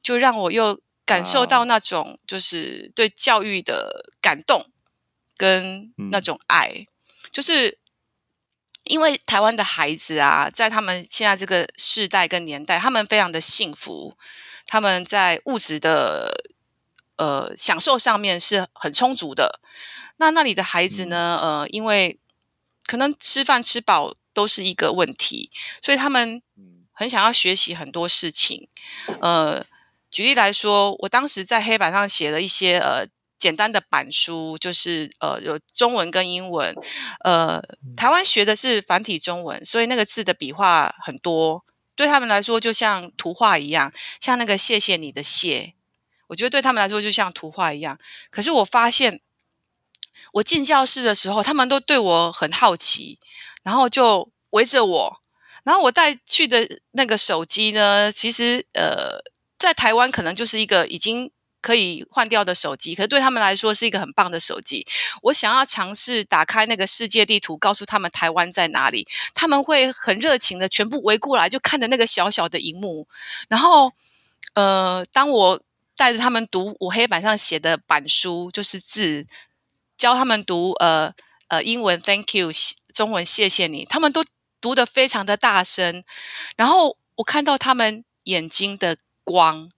[0.00, 4.70] 就让我又感受到那种就是对教育的感动
[5.36, 6.86] 跟那种爱，
[7.32, 7.76] 就是
[8.84, 14.16] 因为台湾的孩子啊，在他们现在这个世代跟年代，他们非常的幸福，
[14.66, 16.44] 他们在物质的
[17.16, 19.60] 呃享受上面是很充足的。
[20.16, 22.18] 那那里的孩子呢，呃，因为
[22.86, 25.50] 可能吃饭吃饱都是一个问题，
[25.82, 26.42] 所以他们
[26.92, 28.68] 很想要学习很多事情。
[29.20, 29.64] 呃，
[30.10, 33.06] 举例来说，我当时在黑板上写了一些呃
[33.44, 36.74] 简单的板书，就是呃有中文跟英文。
[37.24, 37.60] 呃，
[37.94, 41.62] 台湾学的是繁体中文，所以那个字的笔画很多，
[41.94, 45.74] 对他们来说就像图画一样，像那个谢谢你的谢，
[46.28, 47.98] 我觉得对他们来说就像图画一样。
[48.30, 49.20] 可是我发现。
[50.34, 53.20] 我进教室的时候，他们都对我很好奇，
[53.62, 55.20] 然后就围着我。
[55.62, 59.22] 然后我带去的那个手机呢，其实呃，
[59.56, 61.30] 在台湾可能就是一个已经
[61.64, 64.86] 可以换掉的手机，可是对他们来说是一个很棒的手机。
[65.22, 73.08] 我想要尝试打开那个世界地图，告诉他们台湾在哪里，他们会很热情的全部围过来，就看着那个小小的荧幕。
[73.48, 73.94] 然后
[74.52, 75.62] 呃，当我
[75.96, 79.26] 带着他们读我黑板上写的板书，就是字。
[79.96, 81.14] 教他们读呃
[81.46, 82.50] 呃英文，Thank you，
[82.92, 84.24] 中文谢谢你，他们都
[84.60, 86.02] 读得非常的大声，
[86.56, 89.70] 然后我看到他们眼睛的光，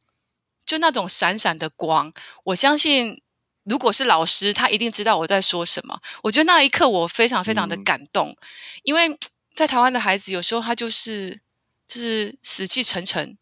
[0.67, 2.13] 就那种闪闪的光，
[2.45, 3.23] 我相信
[3.63, 6.01] 如果是老师，他一定知道我在说什么。
[6.25, 8.37] 我觉得那一刻我非常非常的感动，
[8.83, 9.17] 因为
[9.55, 11.41] 在台湾的孩子有时候他就是
[11.89, 13.39] 就是死气沉沉，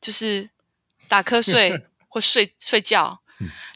[0.00, 0.50] 就是
[1.08, 3.20] 打瞌睡 或睡睡觉，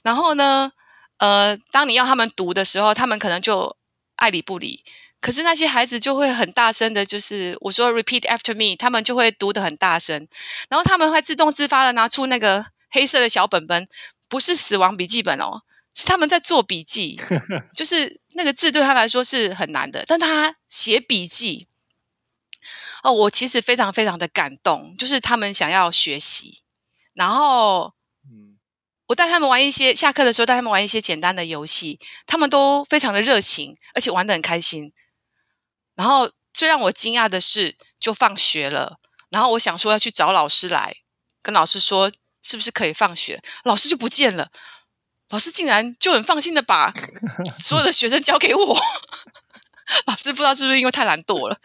[0.04, 0.72] 然后呢？
[1.18, 3.76] 呃，当你要他们读的时候，他们可能就
[4.16, 4.82] 爱理不理。
[5.20, 10.26] 可是那些孩子就会很大声的，就是我说 “repeat after me”，他们就会读的很大声。
[10.68, 13.88] 然后他们会自动自发的拿出那个黑色的小本本，
[14.28, 17.20] 不是死亡笔记本哦，是他们在做笔记。
[17.74, 21.66] 就是那个字对他来说是很难的，但他写笔记。
[23.02, 26.62] 哦，我其实非常非常的感动，就是他们想要学习，
[27.14, 27.94] 然后。
[29.06, 34.90] 我带他们玩一些，下课的时候带他们玩一些简单的游戏，他们都非常的热情，而且玩的很开心。
[35.94, 40.96] 然后最让我惊讶的是，就放学了，然后我想说要去找老师来，
[41.42, 42.10] 跟老师说
[42.42, 44.48] 是不是可以放学，老师就不见了，
[45.30, 46.92] 老师竟然就很放心的把
[47.50, 48.80] 所有的学生交给我。
[50.06, 51.56] 老师不知道是不是因为太懒惰了，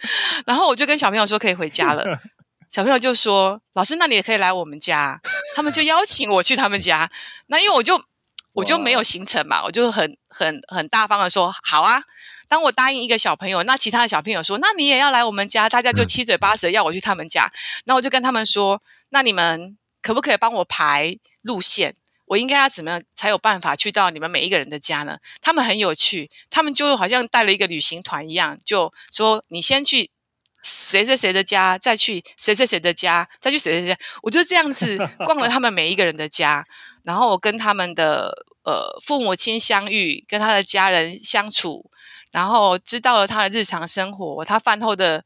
[0.45, 2.03] 然后我就跟小朋友说可以回家了。
[2.69, 5.21] 小朋友就说：“老师，那你也可以来我们家。”
[5.55, 7.09] 他们就邀请我去他们家。
[7.45, 8.03] 那因为我就
[8.53, 12.03] 我就没有行程嘛，我就很很很大方的说好啊。
[12.49, 17.49] 当我答应一个小朋友，那其他的小朋友说，那你也要来我们家，大家就七嘴八舌要我去他们家。
[17.85, 21.95] 那我就跟他们说，那你们可不可以帮我排路线？
[22.25, 25.17] 我应该要怎么样才有办法去到你们每一个人的家呢？
[25.41, 30.11] 他们很有趣，他们就好像带了一个旅行团一样，就说你先去
[30.61, 33.97] 谁谁谁的家，再去谁谁谁的家，再去谁谁谁。
[34.23, 36.65] 我就这样子 逛了他们每一个人的家，
[37.03, 41.89] 然后我跟他们的呃父母亲相遇，跟他的家人相处。
[42.29, 45.23] 然后知道了他的日常生活，他饭后的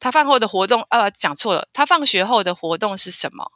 [0.00, 3.52] 他饭后的活动，呃，讲错了，他放学后的活动是什么？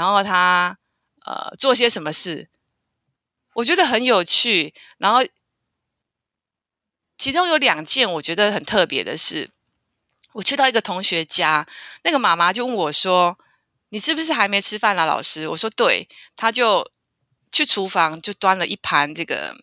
[0.00, 0.78] 然后他
[1.26, 2.48] 呃做些什么事？
[3.56, 4.72] 我觉得很有趣。
[4.96, 5.20] 然后
[7.18, 9.50] 其中有两件我觉得很特别的事，
[10.32, 11.68] 我去到一个同学家，
[12.04, 13.38] 那个妈妈就问我说
[13.90, 16.90] ：“你是不是还没吃饭啦，老师？”我说：“对。”他就
[17.52, 19.54] 去厨房就端了一盘这个，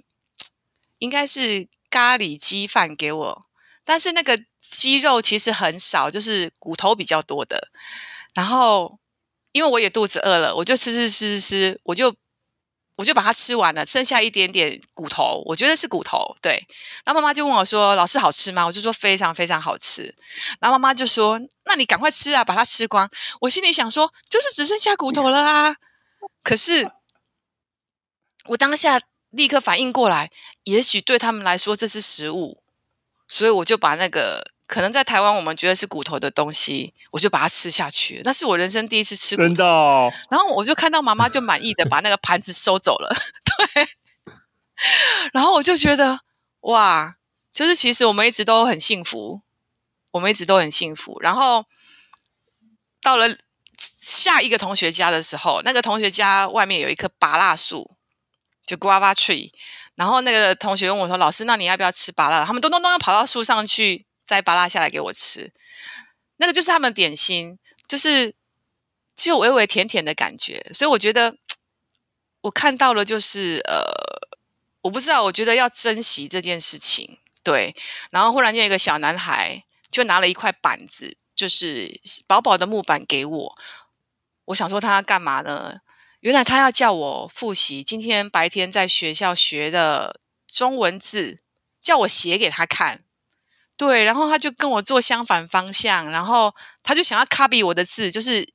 [1.00, 1.67] 应该是。
[1.89, 3.45] 咖喱鸡饭给我，
[3.86, 7.69] 但是那个鸡肉其实很少，就是骨头比较多的。
[8.34, 9.00] 然后
[9.52, 12.16] 因为我也肚子饿了，我就吃吃吃吃吃，我就
[12.96, 16.36] 我就把它吃完了，剩下一点点骨头，我觉得是骨头。
[16.42, 16.62] 对，
[17.06, 20.14] 然后妈妈就问我说：“老师好吃吗？”我就说：“非常非常好吃。”
[20.60, 23.10] 然后妈妈就说：“那你赶快吃啊，把它吃光。”
[23.42, 25.76] 我心里想说：“就是只剩下骨头了啊！”
[26.44, 26.92] 可是
[28.46, 29.02] 我当下。
[29.30, 30.32] 立刻反应过来，
[30.64, 32.64] 也许对他们来说这是食物，
[33.28, 38.22] 所以我就把那个可能在台湾我们觉得是骨头的东西，我就把它吃下去。
[38.24, 39.64] 那是我人生第一次吃骨头，
[40.30, 43.16] 然后我就看到妈妈就满意的 把那个盘子收走了，
[43.74, 43.90] 对。
[45.34, 46.20] 然后我就觉得
[46.62, 47.16] 哇，
[47.54, 49.42] 就是其实我们一直都很幸福，
[50.12, 51.18] 我们一直都很幸福。
[51.22, 51.66] 然后
[53.02, 53.36] 到了
[53.80, 57.98] 下一个同学家的时候，那个同学家外面有一棵芭辣树。
[58.68, 59.50] 就 guava tree，
[59.96, 65.52] 然后那个同学问我说：“老师，那你要不要吃芭乐？”他们咚咚咚要跑到树上去摘扒拉下来给我吃。
[66.36, 68.36] 那个就是他们点心，就是
[69.16, 70.63] 就微微甜甜的感觉。
[70.72, 71.38] 所以我觉得
[72.42, 73.82] 我看到了，就是呃，
[74.82, 77.18] 我不知道，我觉得要珍惜这件事情。
[77.42, 77.74] 对，
[78.12, 83.58] 然后忽然间一个小男孩就拿了一块板子，就是薄薄的木板给我。
[84.46, 85.80] 我想说他要干嘛呢？
[86.20, 91.40] 原来他要叫我复习今天白天在学校学的中文字，
[91.82, 93.04] 叫我写给他看。
[93.78, 98.52] 对，然后他就跟我做相反方向，然后他就想要 copy 我的字，就是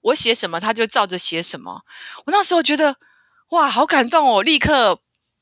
[0.00, 1.82] 我写什么他就照着写什么。
[2.26, 2.96] 我那时候觉得
[3.50, 4.42] 哇，好感动哦！
[4.42, 5.00] 立刻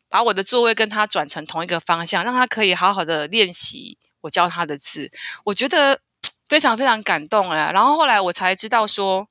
[0.09, 5.11] 把我的座位跟他转成同一个方向，让他可以好好的练习我教他的字。
[5.45, 6.01] 我觉得
[6.47, 7.73] 非常非常感动哎。
[7.73, 9.29] 然后后来我才知道说。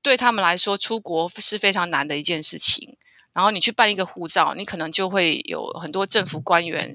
[0.00, 2.96] 对他们来说，出国是非常难的一件事情。
[3.32, 6.94] 然后你去办一个护照，你可能就会有很多政府官员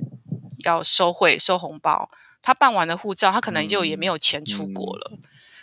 [0.63, 2.09] 要收贿、收红包。
[2.41, 5.17] 他办完了护照，他可能就也没有钱出国了。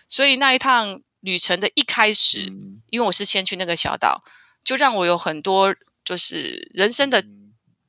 [0.09, 2.53] 所以那一趟旅程的一开始，
[2.91, 4.25] 因为我是先去那个小岛，
[4.65, 7.25] 就让我有很多就是人生的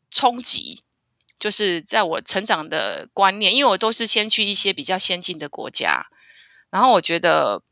[0.10, 0.84] 冲击，
[1.40, 3.56] 就是在我成长的观念。
[3.56, 6.08] 因为我都是先去一些比较先进的国家，
[6.70, 7.64] 然后我觉得。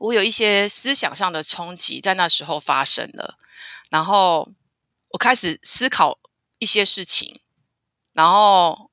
[0.00, 3.36] 我有一些思想上的冲击在那时候发生了，
[3.90, 4.50] 然后
[5.10, 6.18] 我开始思考
[6.58, 7.38] 一些事情，
[8.12, 8.90] 然后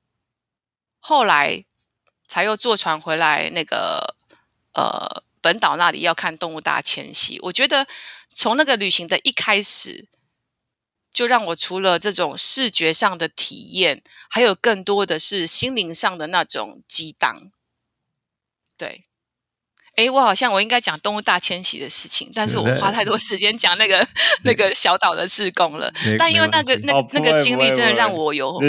[1.00, 1.64] 后来
[2.26, 4.16] 才又坐船回来那个
[4.72, 7.38] 呃本岛那里要看动物大迁徙。
[7.42, 7.86] 我觉得
[8.32, 10.08] 从那个旅行的一开始，
[11.10, 17.50] 就让我除了这种视觉上的体验，还有更多的是心灵上的那种激荡，
[18.76, 19.07] 对。
[19.98, 24.06] 哎，我好像我应该讲动物大迁徙的事情，但是我花太多时间讲那个
[24.44, 25.92] 那个小岛的志工了。
[26.16, 28.60] 但因为那个那那个经历，真的让我有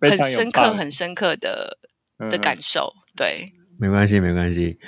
[0.00, 1.76] 很深刻、很深刻的
[2.30, 2.94] 的感受。
[3.14, 4.78] 对，没关系，没关系。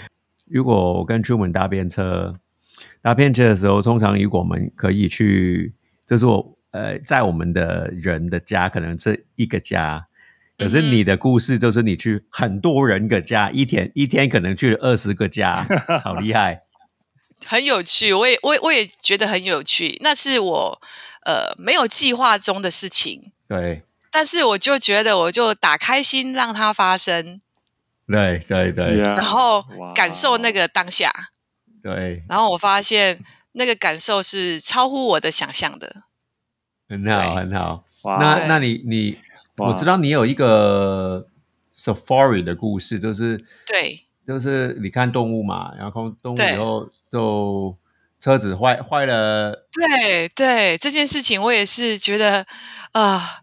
[0.47, 2.35] 如果我跟出门搭便车，
[3.03, 5.75] 搭便车的时候，通常如果我们可以去，
[6.07, 10.07] 就是我呃，在我们的人的家，可能是一个家。
[10.61, 15.67] 可是你的故事就是你去很多人个家，一天一天可能去了二十个家，
[16.05, 16.59] 好厉害，
[17.47, 18.13] 很有趣。
[18.13, 20.83] 我也我我也觉得很有趣，那是我
[21.25, 23.33] 呃没有计划中的事情。
[23.49, 27.41] 对，但是我就觉得我就打开心让它发生。
[28.07, 29.65] 对对对，然后
[29.95, 31.11] 感受那个当下。
[31.83, 36.03] 对，然后我发现那个感受是超乎我的想象的。
[36.87, 39.19] 很好很好，那那你你。
[39.69, 41.27] 我知道你有一个
[41.75, 47.77] safari 的故事，就是对，就是你看动物嘛，然后动物以后就
[48.21, 52.47] 车子坏坏了，对对，这件事情我也是觉得，
[52.93, 53.43] 啊、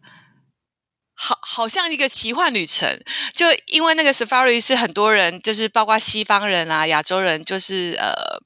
[1.16, 3.00] 好，好像一个奇幻旅程。
[3.34, 8.40] 就因为那个 Safari 是很多人，就是包括西方人啊、亚洲人，就是呃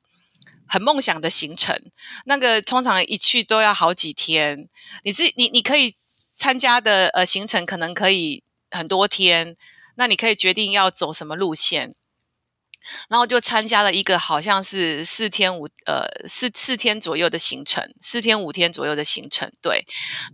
[0.72, 1.78] 很梦想的行程。
[2.24, 4.70] 那个通常一去都要好几天，
[5.04, 5.94] 你自己你你可以
[6.34, 9.58] 参加的呃行程可能可以很多天，
[9.96, 11.94] 那你可以决定要走什么路线。
[13.10, 19.86] 然后就参加了一个好像是四天五呃四四天左右的行程，四天五天左右的行程，对。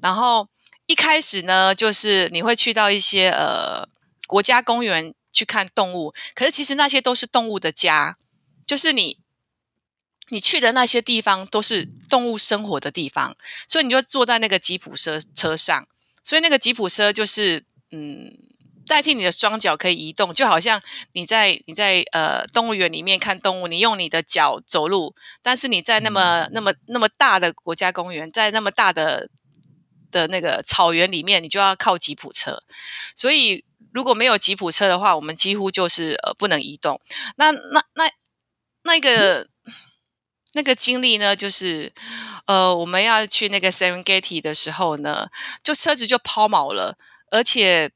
[0.01, 0.47] 然后
[0.85, 3.85] 一开始呢，就是你会去到一些呃
[4.27, 8.17] 国家公园去看动物，可是其实那些都是动物的家，
[8.65, 9.17] 就是你
[10.29, 13.35] 你去的那些地方都是动物生活的地方，
[13.67, 15.87] 所以你就坐在那个吉普车车上，
[16.23, 18.37] 所以那个吉普车就是嗯。
[18.89, 29.29] 代替你的双脚可以移动，就好像你在你在呃动物园里面看动物，你用你的脚走路，但是你在那么那么那么大的国家公园，在那么大的
[30.09, 32.63] 的那个草原里面，你就要靠吉普车。
[33.13, 37.01] 所以如果没有吉普车的话，我们几乎就是呃不能移动。
[37.35, 38.09] 那那那
[38.83, 39.49] 那个
[40.57, 41.93] 那个经历呢，就是
[42.47, 45.29] 呃我们要去那个 Serengeti 的时候呢，
[45.63, 46.97] 就车子就抛锚了，
[47.31, 47.91] 而且。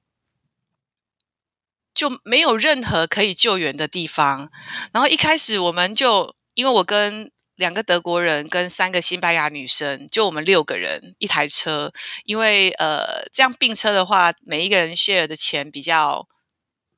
[1.93, 4.49] 就没有任何可以救援的地方。
[4.93, 11.91] 然后一开始我们就，因为我跟两个德国人跟三个西班牙女生，就我们六个人一台车。
[12.23, 16.25] 因为呃，这样并车的话，每一个人 share 的钱比较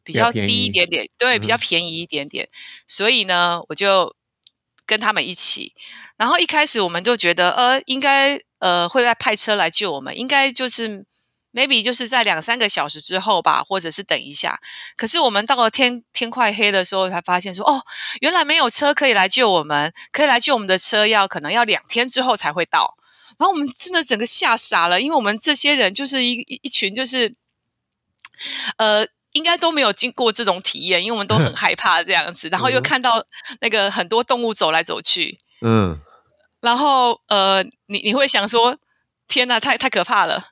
[0.03, 2.47] 比较低一点点，对，比较便宜一点点。
[2.87, 4.15] 所以呢，我就
[4.93, 5.73] 跟他们一起。
[6.17, 11.05] 然后一开始我们就觉得，呃，应该呃会再派车来救我们，应该就是。
[11.55, 14.59] maybe 就是在两三个小时之后吧，或者是等一下。
[14.97, 17.85] 可是我们到了天天快黑的时候，才发现说，哦，
[18.21, 22.95] 原来没有车可以来救我们，可以来救我们的车要可能要两天之后才会到。
[23.37, 27.35] 然后我们真的整个吓傻了，因为我们这些人就是一一群就是，
[28.77, 32.49] 呃，应该都没有经过这种体验，因为我们都很 害怕这样子。
[32.49, 33.23] 然后又看到
[33.61, 35.99] 那个很多动物走来走去，嗯，
[36.61, 38.77] 然后呃，你你会想说，
[39.27, 40.49] 天哪，太太可怕了。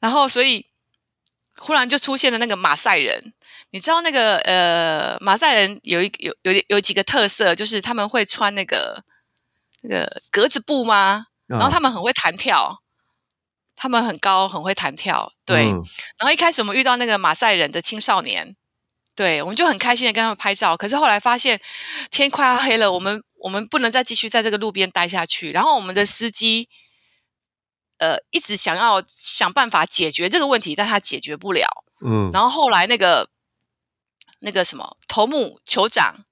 [0.00, 0.66] 然后，所以
[1.56, 3.32] 忽然就出现了那个马赛人。
[3.70, 9.02] 你知道那个呃，马赛人有一有有有几个特色，就是他们会穿那个
[9.82, 11.26] 那个格子布吗？
[11.48, 12.82] 然后他们很会弹跳，
[13.84, 15.30] 他们很高，很会弹跳。
[15.44, 15.64] 对。
[15.66, 18.56] 然后一开始我们遇到那个马赛人的青少年，
[19.14, 20.74] 对我们就很开心的跟他们拍照。
[20.74, 21.60] 可是后来发现
[22.10, 25.52] 天快要黑了，我们我们不能再继续在这个路边待下去。
[25.52, 26.70] 然后我们的司机。
[27.98, 31.84] 呃，一直想要想办法解决这个问题，但他解决不了。
[32.04, 33.30] 嗯，然后后来那个
[34.40, 36.23] 那个什么头目酋长，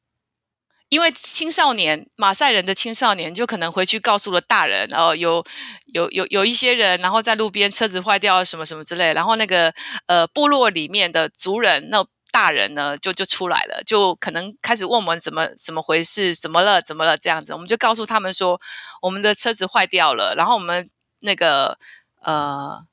[0.93, 5.43] 因为青少年马赛人的青少年就可能回去告诉了大人，然后有
[5.87, 9.73] 有有有一些人，然后在路边车子坏掉什么什么之类，然后那个
[10.05, 18.61] 呃部落里面的族人那大人呢就就出来了，就可能开始问我们怎么怎么回事，怎么了怎么了这样子，我们就告诉他们说
[19.01, 20.91] 我们的车子坏掉了，然后我们。
[21.25, 21.79] 那个
[22.21, 22.85] 呃，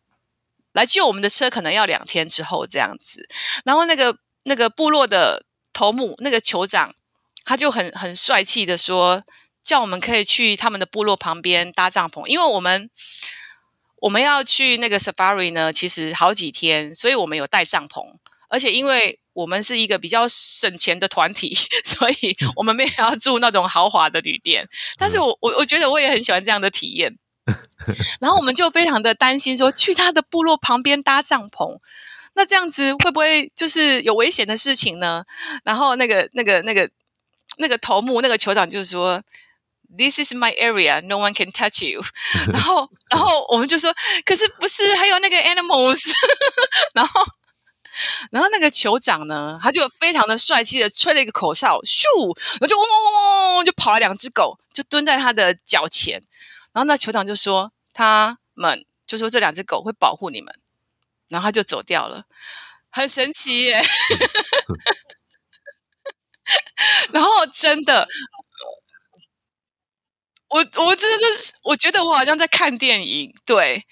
[0.73, 3.27] 来救我们的车可能要两天之后这样子，
[3.65, 5.43] 然后那个那个部落的
[5.73, 6.93] 头目那个酋长，
[7.43, 9.23] 他就很很帅气的说，
[9.63, 12.89] 叫我们可以去他们的部落旁边搭帐篷，因为我们
[13.97, 18.01] 我们要去那个 safari 呢，其实好几天，所以我们有带帐篷，
[18.49, 24.67] 而且因为我们是一个比较省钱的团体， 所以我们没有要住那种豪华的旅店，
[24.97, 27.17] 但是我我我觉得我也很喜欢这样的体验。
[28.21, 31.79] 然后我们就非常的担心，说去他的部落旁边搭帐篷，
[32.35, 35.23] 那这样子会不会就是有危险的事情呢？
[35.63, 36.87] 然后那个、那个、那个、
[37.59, 39.21] 那个头目、那个酋长就是说
[39.97, 42.01] ，This is my area, no one can touch you。
[42.51, 43.93] 然后， 然后我们就说，
[44.25, 46.11] 可是不是还有那个 animals？
[46.95, 47.21] 然后，
[48.31, 52.05] 然后那个酋长呢，他就非常的帅气的吹了一个口哨，咻，
[52.53, 56.23] 然后就嗡嗡嗡嗡嗡，就跑了两只狗，就蹲在他的脚前。
[56.71, 60.53] 然后那酋长就说：“他们就说这两只狗会保护你们。”
[61.27, 62.23] 然后他就走掉了，
[62.89, 63.83] 很神奇耶！
[67.13, 68.07] 然后真的，
[70.49, 73.83] 我我真的就是我觉得我好像在看电影，对。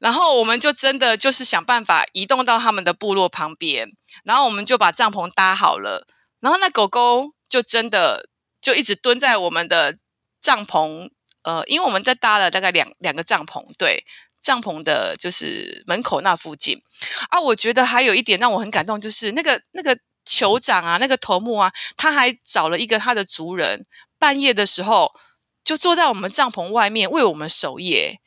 [0.00, 3.88] 然后我们就真的就是想办法移动到他们的部落旁边，
[4.24, 6.06] 然后我们就把帐篷搭好了，
[6.40, 8.28] 然后那狗狗就真的
[8.60, 9.96] 就一直蹲在我们的
[10.40, 11.10] 帐篷。
[11.44, 14.02] 呃，因为我们在搭了大概两两个帐篷，对，
[14.40, 16.80] 帐篷的就是门口那附近
[17.28, 17.38] 啊。
[17.38, 19.94] 我觉得还有一点让我很感动，就是那个那个
[20.24, 23.86] 酋长啊，那个头目啊，他还找了一个他的族人，
[24.18, 25.12] 半夜的时候
[25.62, 28.20] 就坐在我们帐篷外面为我们守夜，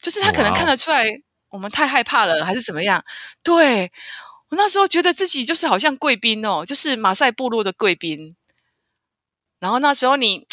[0.00, 1.04] 就是他可能看得出来
[1.50, 3.04] 我们太害怕了，还是怎么样？
[3.42, 3.90] 对
[4.50, 8.36] 我那时候觉得自己就是好像贵宾哦，就是马赛部落的贵宾。
[9.58, 10.46] 然后那时候你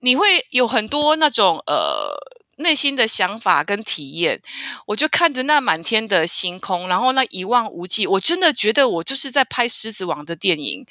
[0.00, 2.14] 你会有很多那种呃
[2.56, 4.40] 内心的想法跟体验，
[4.86, 10.86] 我就看着那满天的星空，然后那一望无际，我真的觉得我就是在拍《狮子王》的电影。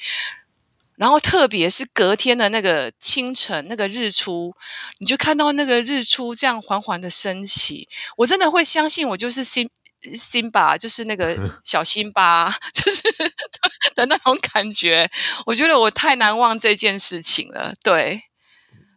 [0.95, 4.55] 然后特别是隔天的那个清晨，那个日出，
[4.99, 9.68] 你就看到那个日出这样缓缓的升起，我真的会相信我就是辛
[10.14, 11.36] 辛巴，就是那个
[11.66, 13.01] 小辛巴，就是
[13.95, 15.09] 的那种感觉。
[15.47, 18.22] 我觉得我太难忘这件事情了，对。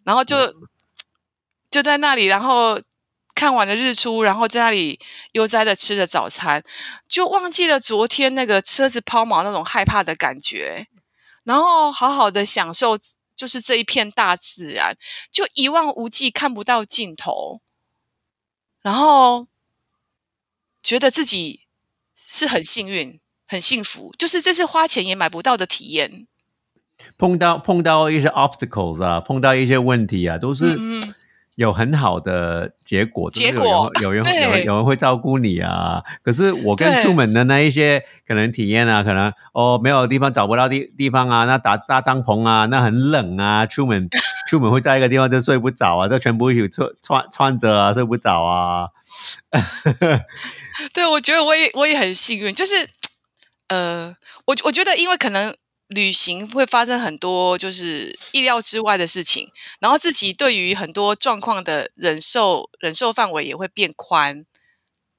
[0.04, 0.36] 然后就
[1.70, 2.80] 就在那里，然后
[3.34, 4.98] 看完了日出，然后在那里
[5.32, 6.62] 悠哉的吃着早餐，
[7.06, 10.86] 就忘记了昨天那个车子抛锚那种害怕的感觉。
[11.44, 12.98] 然后好好的享受，
[13.34, 14.96] 就是这一片大自然，
[15.30, 17.60] 就一望无际，看不到尽头。
[18.82, 19.46] 然后
[20.82, 21.66] 觉得自己
[22.16, 26.26] 是很幸运、很幸福，就是这是花钱也买不到的体验。
[27.18, 30.76] 碰到碰到一些 obstacles 啊，碰到一些问题啊，都是。
[31.56, 36.02] 有很好的结果，结果有人 有人有人会照顾你啊。
[36.22, 43.64] 可是我跟出门的那一些可能体验啊，可能哦没有地方找不到地地方啊，那搭搭帐篷啊，那很冷啊。
[43.68, 44.06] 出门
[44.48, 48.88] 出门会在一个地方就睡不着啊，就全部一起穿穿穿着啊，睡不着啊。
[50.92, 52.88] 对，我觉得我也我也很幸运，就是
[53.68, 55.56] 呃，我我觉得因为可能。
[55.88, 59.48] 旅行会发生很多就是意料之外的事情，
[59.80, 64.44] 然后自己对于很多状况的忍受忍受范围也会变宽，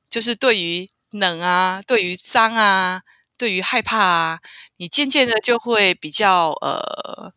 [0.10, 3.02] 就是对于冷啊，对于脏啊，
[3.38, 4.40] 对于害怕啊，
[4.76, 7.32] 你渐渐的就会比较呃，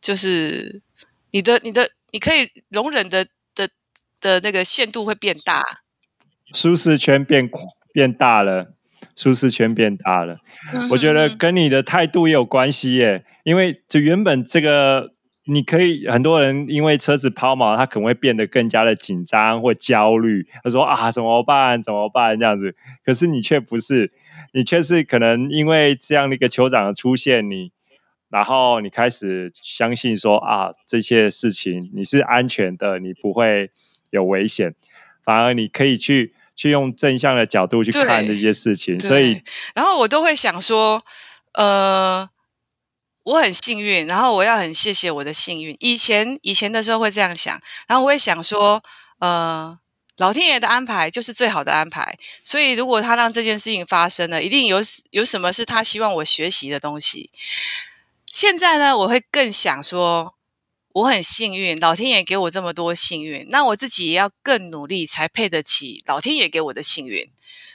[0.00, 0.82] 就是
[1.30, 3.68] 你的你的你可以容忍的的
[4.20, 5.82] 的那个限度会变大，
[6.52, 7.48] 舒适圈变
[7.92, 8.75] 变大了。
[9.16, 10.38] 舒适圈变大了，
[10.90, 13.24] 我觉得跟你的态度也有关系耶。
[13.44, 15.12] 因为就原本这个，
[15.46, 20.46] 你可以很多人因为车子抛锚，他可能会变得更加的紧张或焦虑。
[20.62, 21.80] 他说啊，怎么办？
[21.80, 22.38] 怎么办？
[22.38, 22.74] 这样子。
[23.04, 24.12] 可是你却不是，
[24.52, 27.72] 你却是可能因为这样的一个酋长的出现，你
[28.28, 33.70] 然后你开始相信说啊，这些事情你是安全的，你不会
[34.10, 34.74] 有危险，
[35.24, 36.34] 反而你可以去。
[36.56, 39.42] 去用正向的角度去看这些事情，所以，
[39.74, 41.04] 然后我都会想说，
[41.52, 42.26] 呃，
[43.24, 45.76] 我很幸运，然后我要很谢谢我的幸运。
[45.80, 48.82] 以前以前的时候会这样想，然后我会想说，
[49.18, 49.78] 呃，
[50.16, 54.78] 老天爷的安排就是最好的安排，所以如果他让这件事情发生了，一定有
[55.10, 57.30] 有什么是他希望我学习的东西。
[58.32, 60.35] 现在呢，我会更想说。
[60.96, 67.30] 我很幸运，老天爷给我这么多幸运，那我自己也要更努力，才配得起老天爷给我的幸运。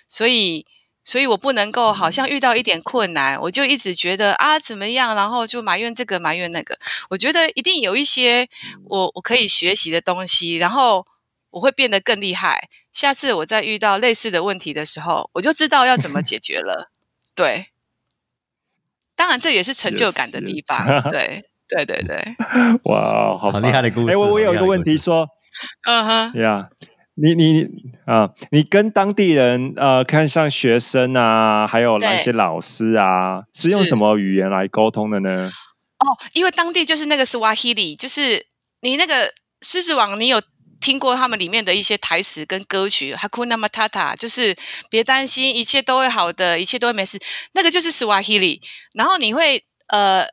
[0.07, 0.65] 所以，
[1.03, 6.79] 所以我不能够好像遇到一点困难，我就一直觉得啊怎么样，然后就埋怨这个埋怨那个。
[7.11, 8.49] 我觉得一定有一些
[8.85, 11.05] 我我可以学习的东西，然后
[11.51, 12.69] 我会变得更厉害。
[12.91, 16.89] 下次我再遇到类似的问题的时候，我就知道要怎么解决了。
[17.35, 17.67] 对，
[19.15, 21.03] 当然这也是成就感的地方。
[21.07, 21.50] 对。
[21.71, 22.21] 对对对，
[22.83, 24.13] 哇，好厉害的故事！
[24.13, 25.27] 哎，我我有一个问题说，
[25.87, 26.67] 嗯哼，呀，
[27.15, 27.65] 你你
[28.05, 35.49] 啊，你跟当地人呃，看像学生啊，还有那些老师啊，是用什么语言来沟通的呢？
[35.99, 38.45] 哦，因为当地就是那个 Swahili，就是
[38.81, 40.41] 你那个狮子王，你有
[40.81, 44.53] 听过他们里面的一些台词跟歌曲，Hakuna Matata，就是
[44.89, 47.17] 别担心，一切都会好的，一切都会没事，
[47.53, 48.59] 那个就是 Swahili，
[48.93, 50.27] 然后你会呃。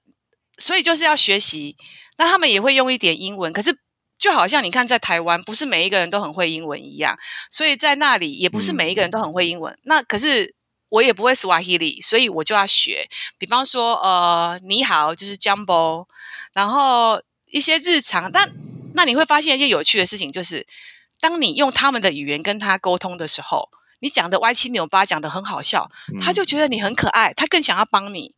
[0.58, 1.76] 所以就是要学习，
[2.16, 3.78] 那他们也会用一点英文，可是
[4.18, 7.16] 就好像你看在台湾，不是每一个人都很会英文一样，
[7.50, 9.78] 所以在那里也不是每一个人都很会英文。
[9.84, 10.54] 那可是
[10.88, 13.06] 我也不会 Swahili，所以我就要学。
[13.38, 16.06] 比方说，呃，你好，就是 Jumbo，
[16.52, 18.50] 然后一些日常，但
[18.94, 20.66] 那你会发现一件有趣的事情，就是
[21.20, 23.68] 当你用他们的语言跟他沟通的时候，
[24.00, 25.90] 你讲的歪七扭八，讲的很好笑，
[26.20, 28.34] 他就觉得你很可爱，他更想要帮你。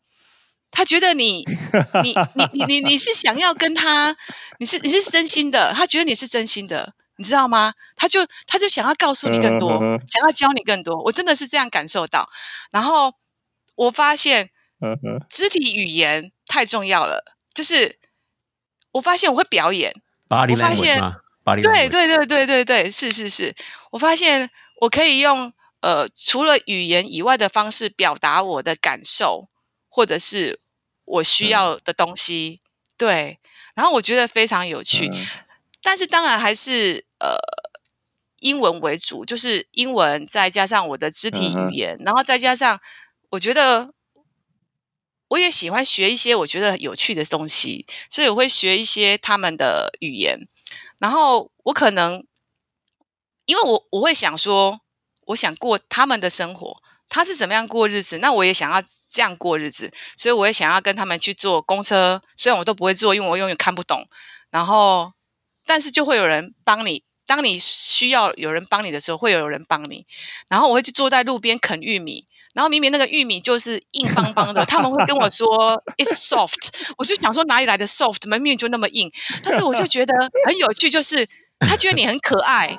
[0.70, 1.44] 他觉得你，
[2.02, 4.16] 你，你，你，你，你是想要跟他，
[4.58, 7.74] 你是你是真心的，他觉得你是真心的，你知道吗？
[7.96, 10.96] 他就他就想要告诉你更多，想要教你更多。
[11.04, 12.30] 我真的是这样感受到。
[12.70, 13.12] 然后
[13.74, 14.50] 我发现，
[15.28, 17.36] 肢体语言太重要了。
[17.52, 17.98] 就是
[18.92, 19.92] 我发现我会表演，
[20.28, 21.00] 我发现，
[21.60, 23.54] 对对对对对对，是是是。
[23.90, 24.48] 我发现
[24.82, 29.48] 我可以用呃除了语言以外的方式表达我的感受。
[29.92, 30.59] 或者是
[31.10, 32.60] 我需要的东西，
[32.96, 33.38] 对。
[33.74, 35.08] 然后我觉得非常有趣。
[35.08, 35.26] 嗯
[35.82, 37.38] 但是当然还是呃
[38.40, 42.78] 英文为主，就是英文再加上我的肢体语言，然后再加上
[43.30, 43.94] 我觉得
[45.28, 50.46] 我也喜欢学一些我觉得有趣的东西，所以我会学一些他们的语言。
[50.98, 52.26] 然后我可能
[53.46, 54.82] 因为我我会想说，
[55.28, 56.82] 我想过他们的生活。
[57.10, 58.18] 他是怎么样过日子？
[58.18, 62.22] 那我也想要这样过日子，所以我也想要跟他们去坐公车。
[62.36, 64.08] 虽然我都不会坐，因为我永远看不懂。
[64.50, 65.12] 然后，
[65.66, 67.02] 但是就会有人帮你。
[67.26, 70.04] 当你需要有人帮你的时候，会有人帮你。
[70.48, 79.12] 然后我会去坐在路边啃玉米，然后明明那个玉米就是硬邦邦的，他们会跟我说 "It's soft"，我就想说哪里来的 soft，明明就那么硬。
[79.44, 80.12] 但是我就觉得
[80.44, 81.28] 很有趣，就是
[81.60, 82.76] 他觉得你很可爱，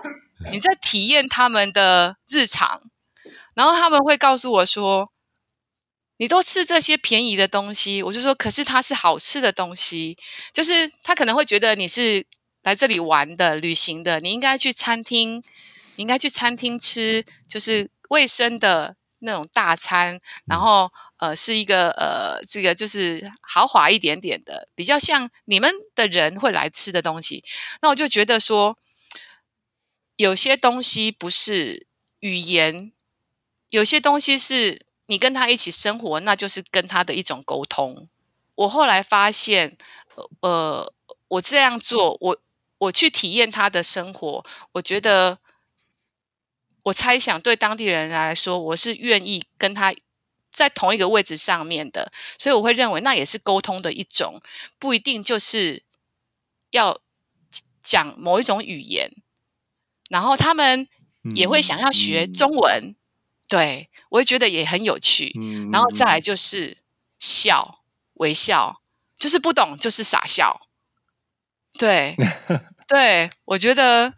[0.52, 2.82] 你在体验他们的日常。
[3.54, 5.12] 然后他们会告诉我说
[6.18, 10.18] ：“你都吃这些便宜的东西。”我就说：“可是它是好吃的东西。”
[10.54, 12.26] 就是他可能会觉得你是
[12.64, 15.44] 来这里玩的、旅行的，你应该去餐厅，
[15.96, 27.44] 你应该去餐厅吃，就是卫生的那种大餐，然后呃是一个呃这个就是豪华一点点的，比较像你们的人会来吃的东西。
[27.82, 28.78] 那我就觉得说，
[30.16, 31.88] 有些东西不是
[32.22, 32.94] 语言。
[33.72, 38.08] 有些东西是你跟他一起生活，那就是跟他的一种沟通。
[38.56, 39.78] 我后来发现，
[40.42, 40.94] 呃，
[41.30, 42.38] 我这样做，我
[42.78, 45.40] 我去体验他的生活，我觉得，
[46.84, 49.94] 我猜想对当地人来说，我是愿意跟他
[50.52, 54.42] 在同一个位置上面的，所以我会认为那也是沟通的一种，
[54.78, 55.84] 不一定就是
[56.72, 57.00] 要
[57.82, 59.10] 讲某一种语言，
[60.10, 60.90] 然后他们
[61.34, 62.96] 也会想要学中文。
[63.52, 65.34] 对，我也觉得也很有趣。
[65.36, 66.78] 嗯然后再来就是
[67.20, 67.84] 笑、
[68.14, 68.82] 微笑，
[69.20, 70.70] 就是不懂就是傻笑。
[71.78, 72.16] 对，
[72.88, 74.14] 对我觉得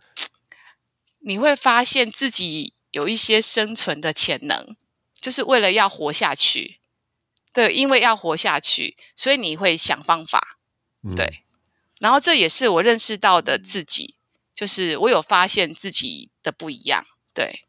[1.21, 4.75] 你会发现自己有一些生存的潜能，
[5.19, 6.79] 就是为了要活下去。
[7.51, 10.59] 对，因为要活下去，所以你会想方法。
[11.01, 11.27] 嗯对，
[11.99, 14.17] 然后这也是我认识到的自己，
[14.53, 17.03] 就是我有发现自己的不一样。
[17.33, 17.65] 对。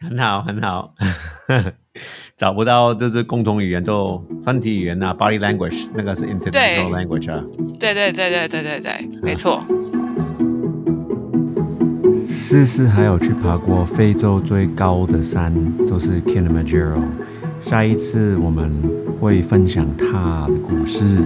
[0.00, 0.94] 很好，很好。
[2.36, 7.44] 找不到就是共同语言，就身体语言啊，body language，那个是 international language 啊。
[7.80, 9.60] 对对对对对对对，没错。
[12.28, 15.52] 思思还有去爬过非洲最高的山，
[15.86, 17.02] 就是 Kilimanjaro。
[17.58, 18.70] 下一次我们
[19.20, 21.20] 会分享他的故事。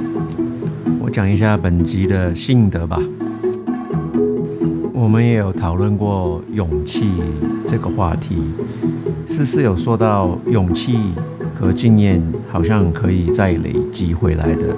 [0.99, 2.99] 我讲一下本集的心得吧。
[5.03, 7.11] 我们也有讨论过勇气
[7.67, 8.37] 这个话题。
[9.27, 10.97] 思思有说到，勇气
[11.57, 14.77] 和经验好像可以再累积回来的。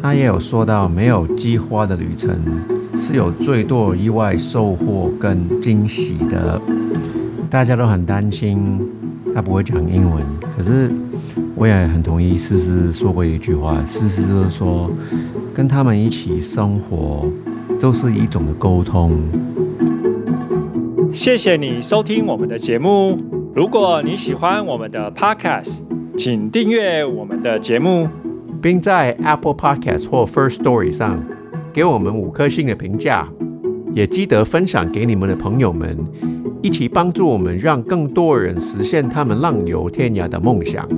[0.00, 2.40] 他也有说到，没有计划的旅程
[2.96, 6.58] 是有最多意外收获跟惊喜的。
[7.50, 8.80] 大家都很担心
[9.34, 10.24] 他不会讲英文，
[10.56, 10.90] 可是
[11.54, 14.90] 我也很同意思思说过一句话，思思就是说，
[15.52, 17.26] 跟他们一起生活，
[17.80, 19.20] 都是一种的沟通。
[21.12, 23.18] 谢谢你收听我们的节目。
[23.54, 25.80] 如果你喜欢我们的 Podcast，
[26.16, 28.08] 请订阅我们的节目。
[28.60, 31.22] 并在 Apple Podcast 或 First Story 上
[31.72, 33.28] 给我们五颗星的评价，
[33.94, 35.96] 也记得分享给你们的朋友们，
[36.60, 40.88] 一起帮助我们，让更多人实现他们浪游天涯的梦想。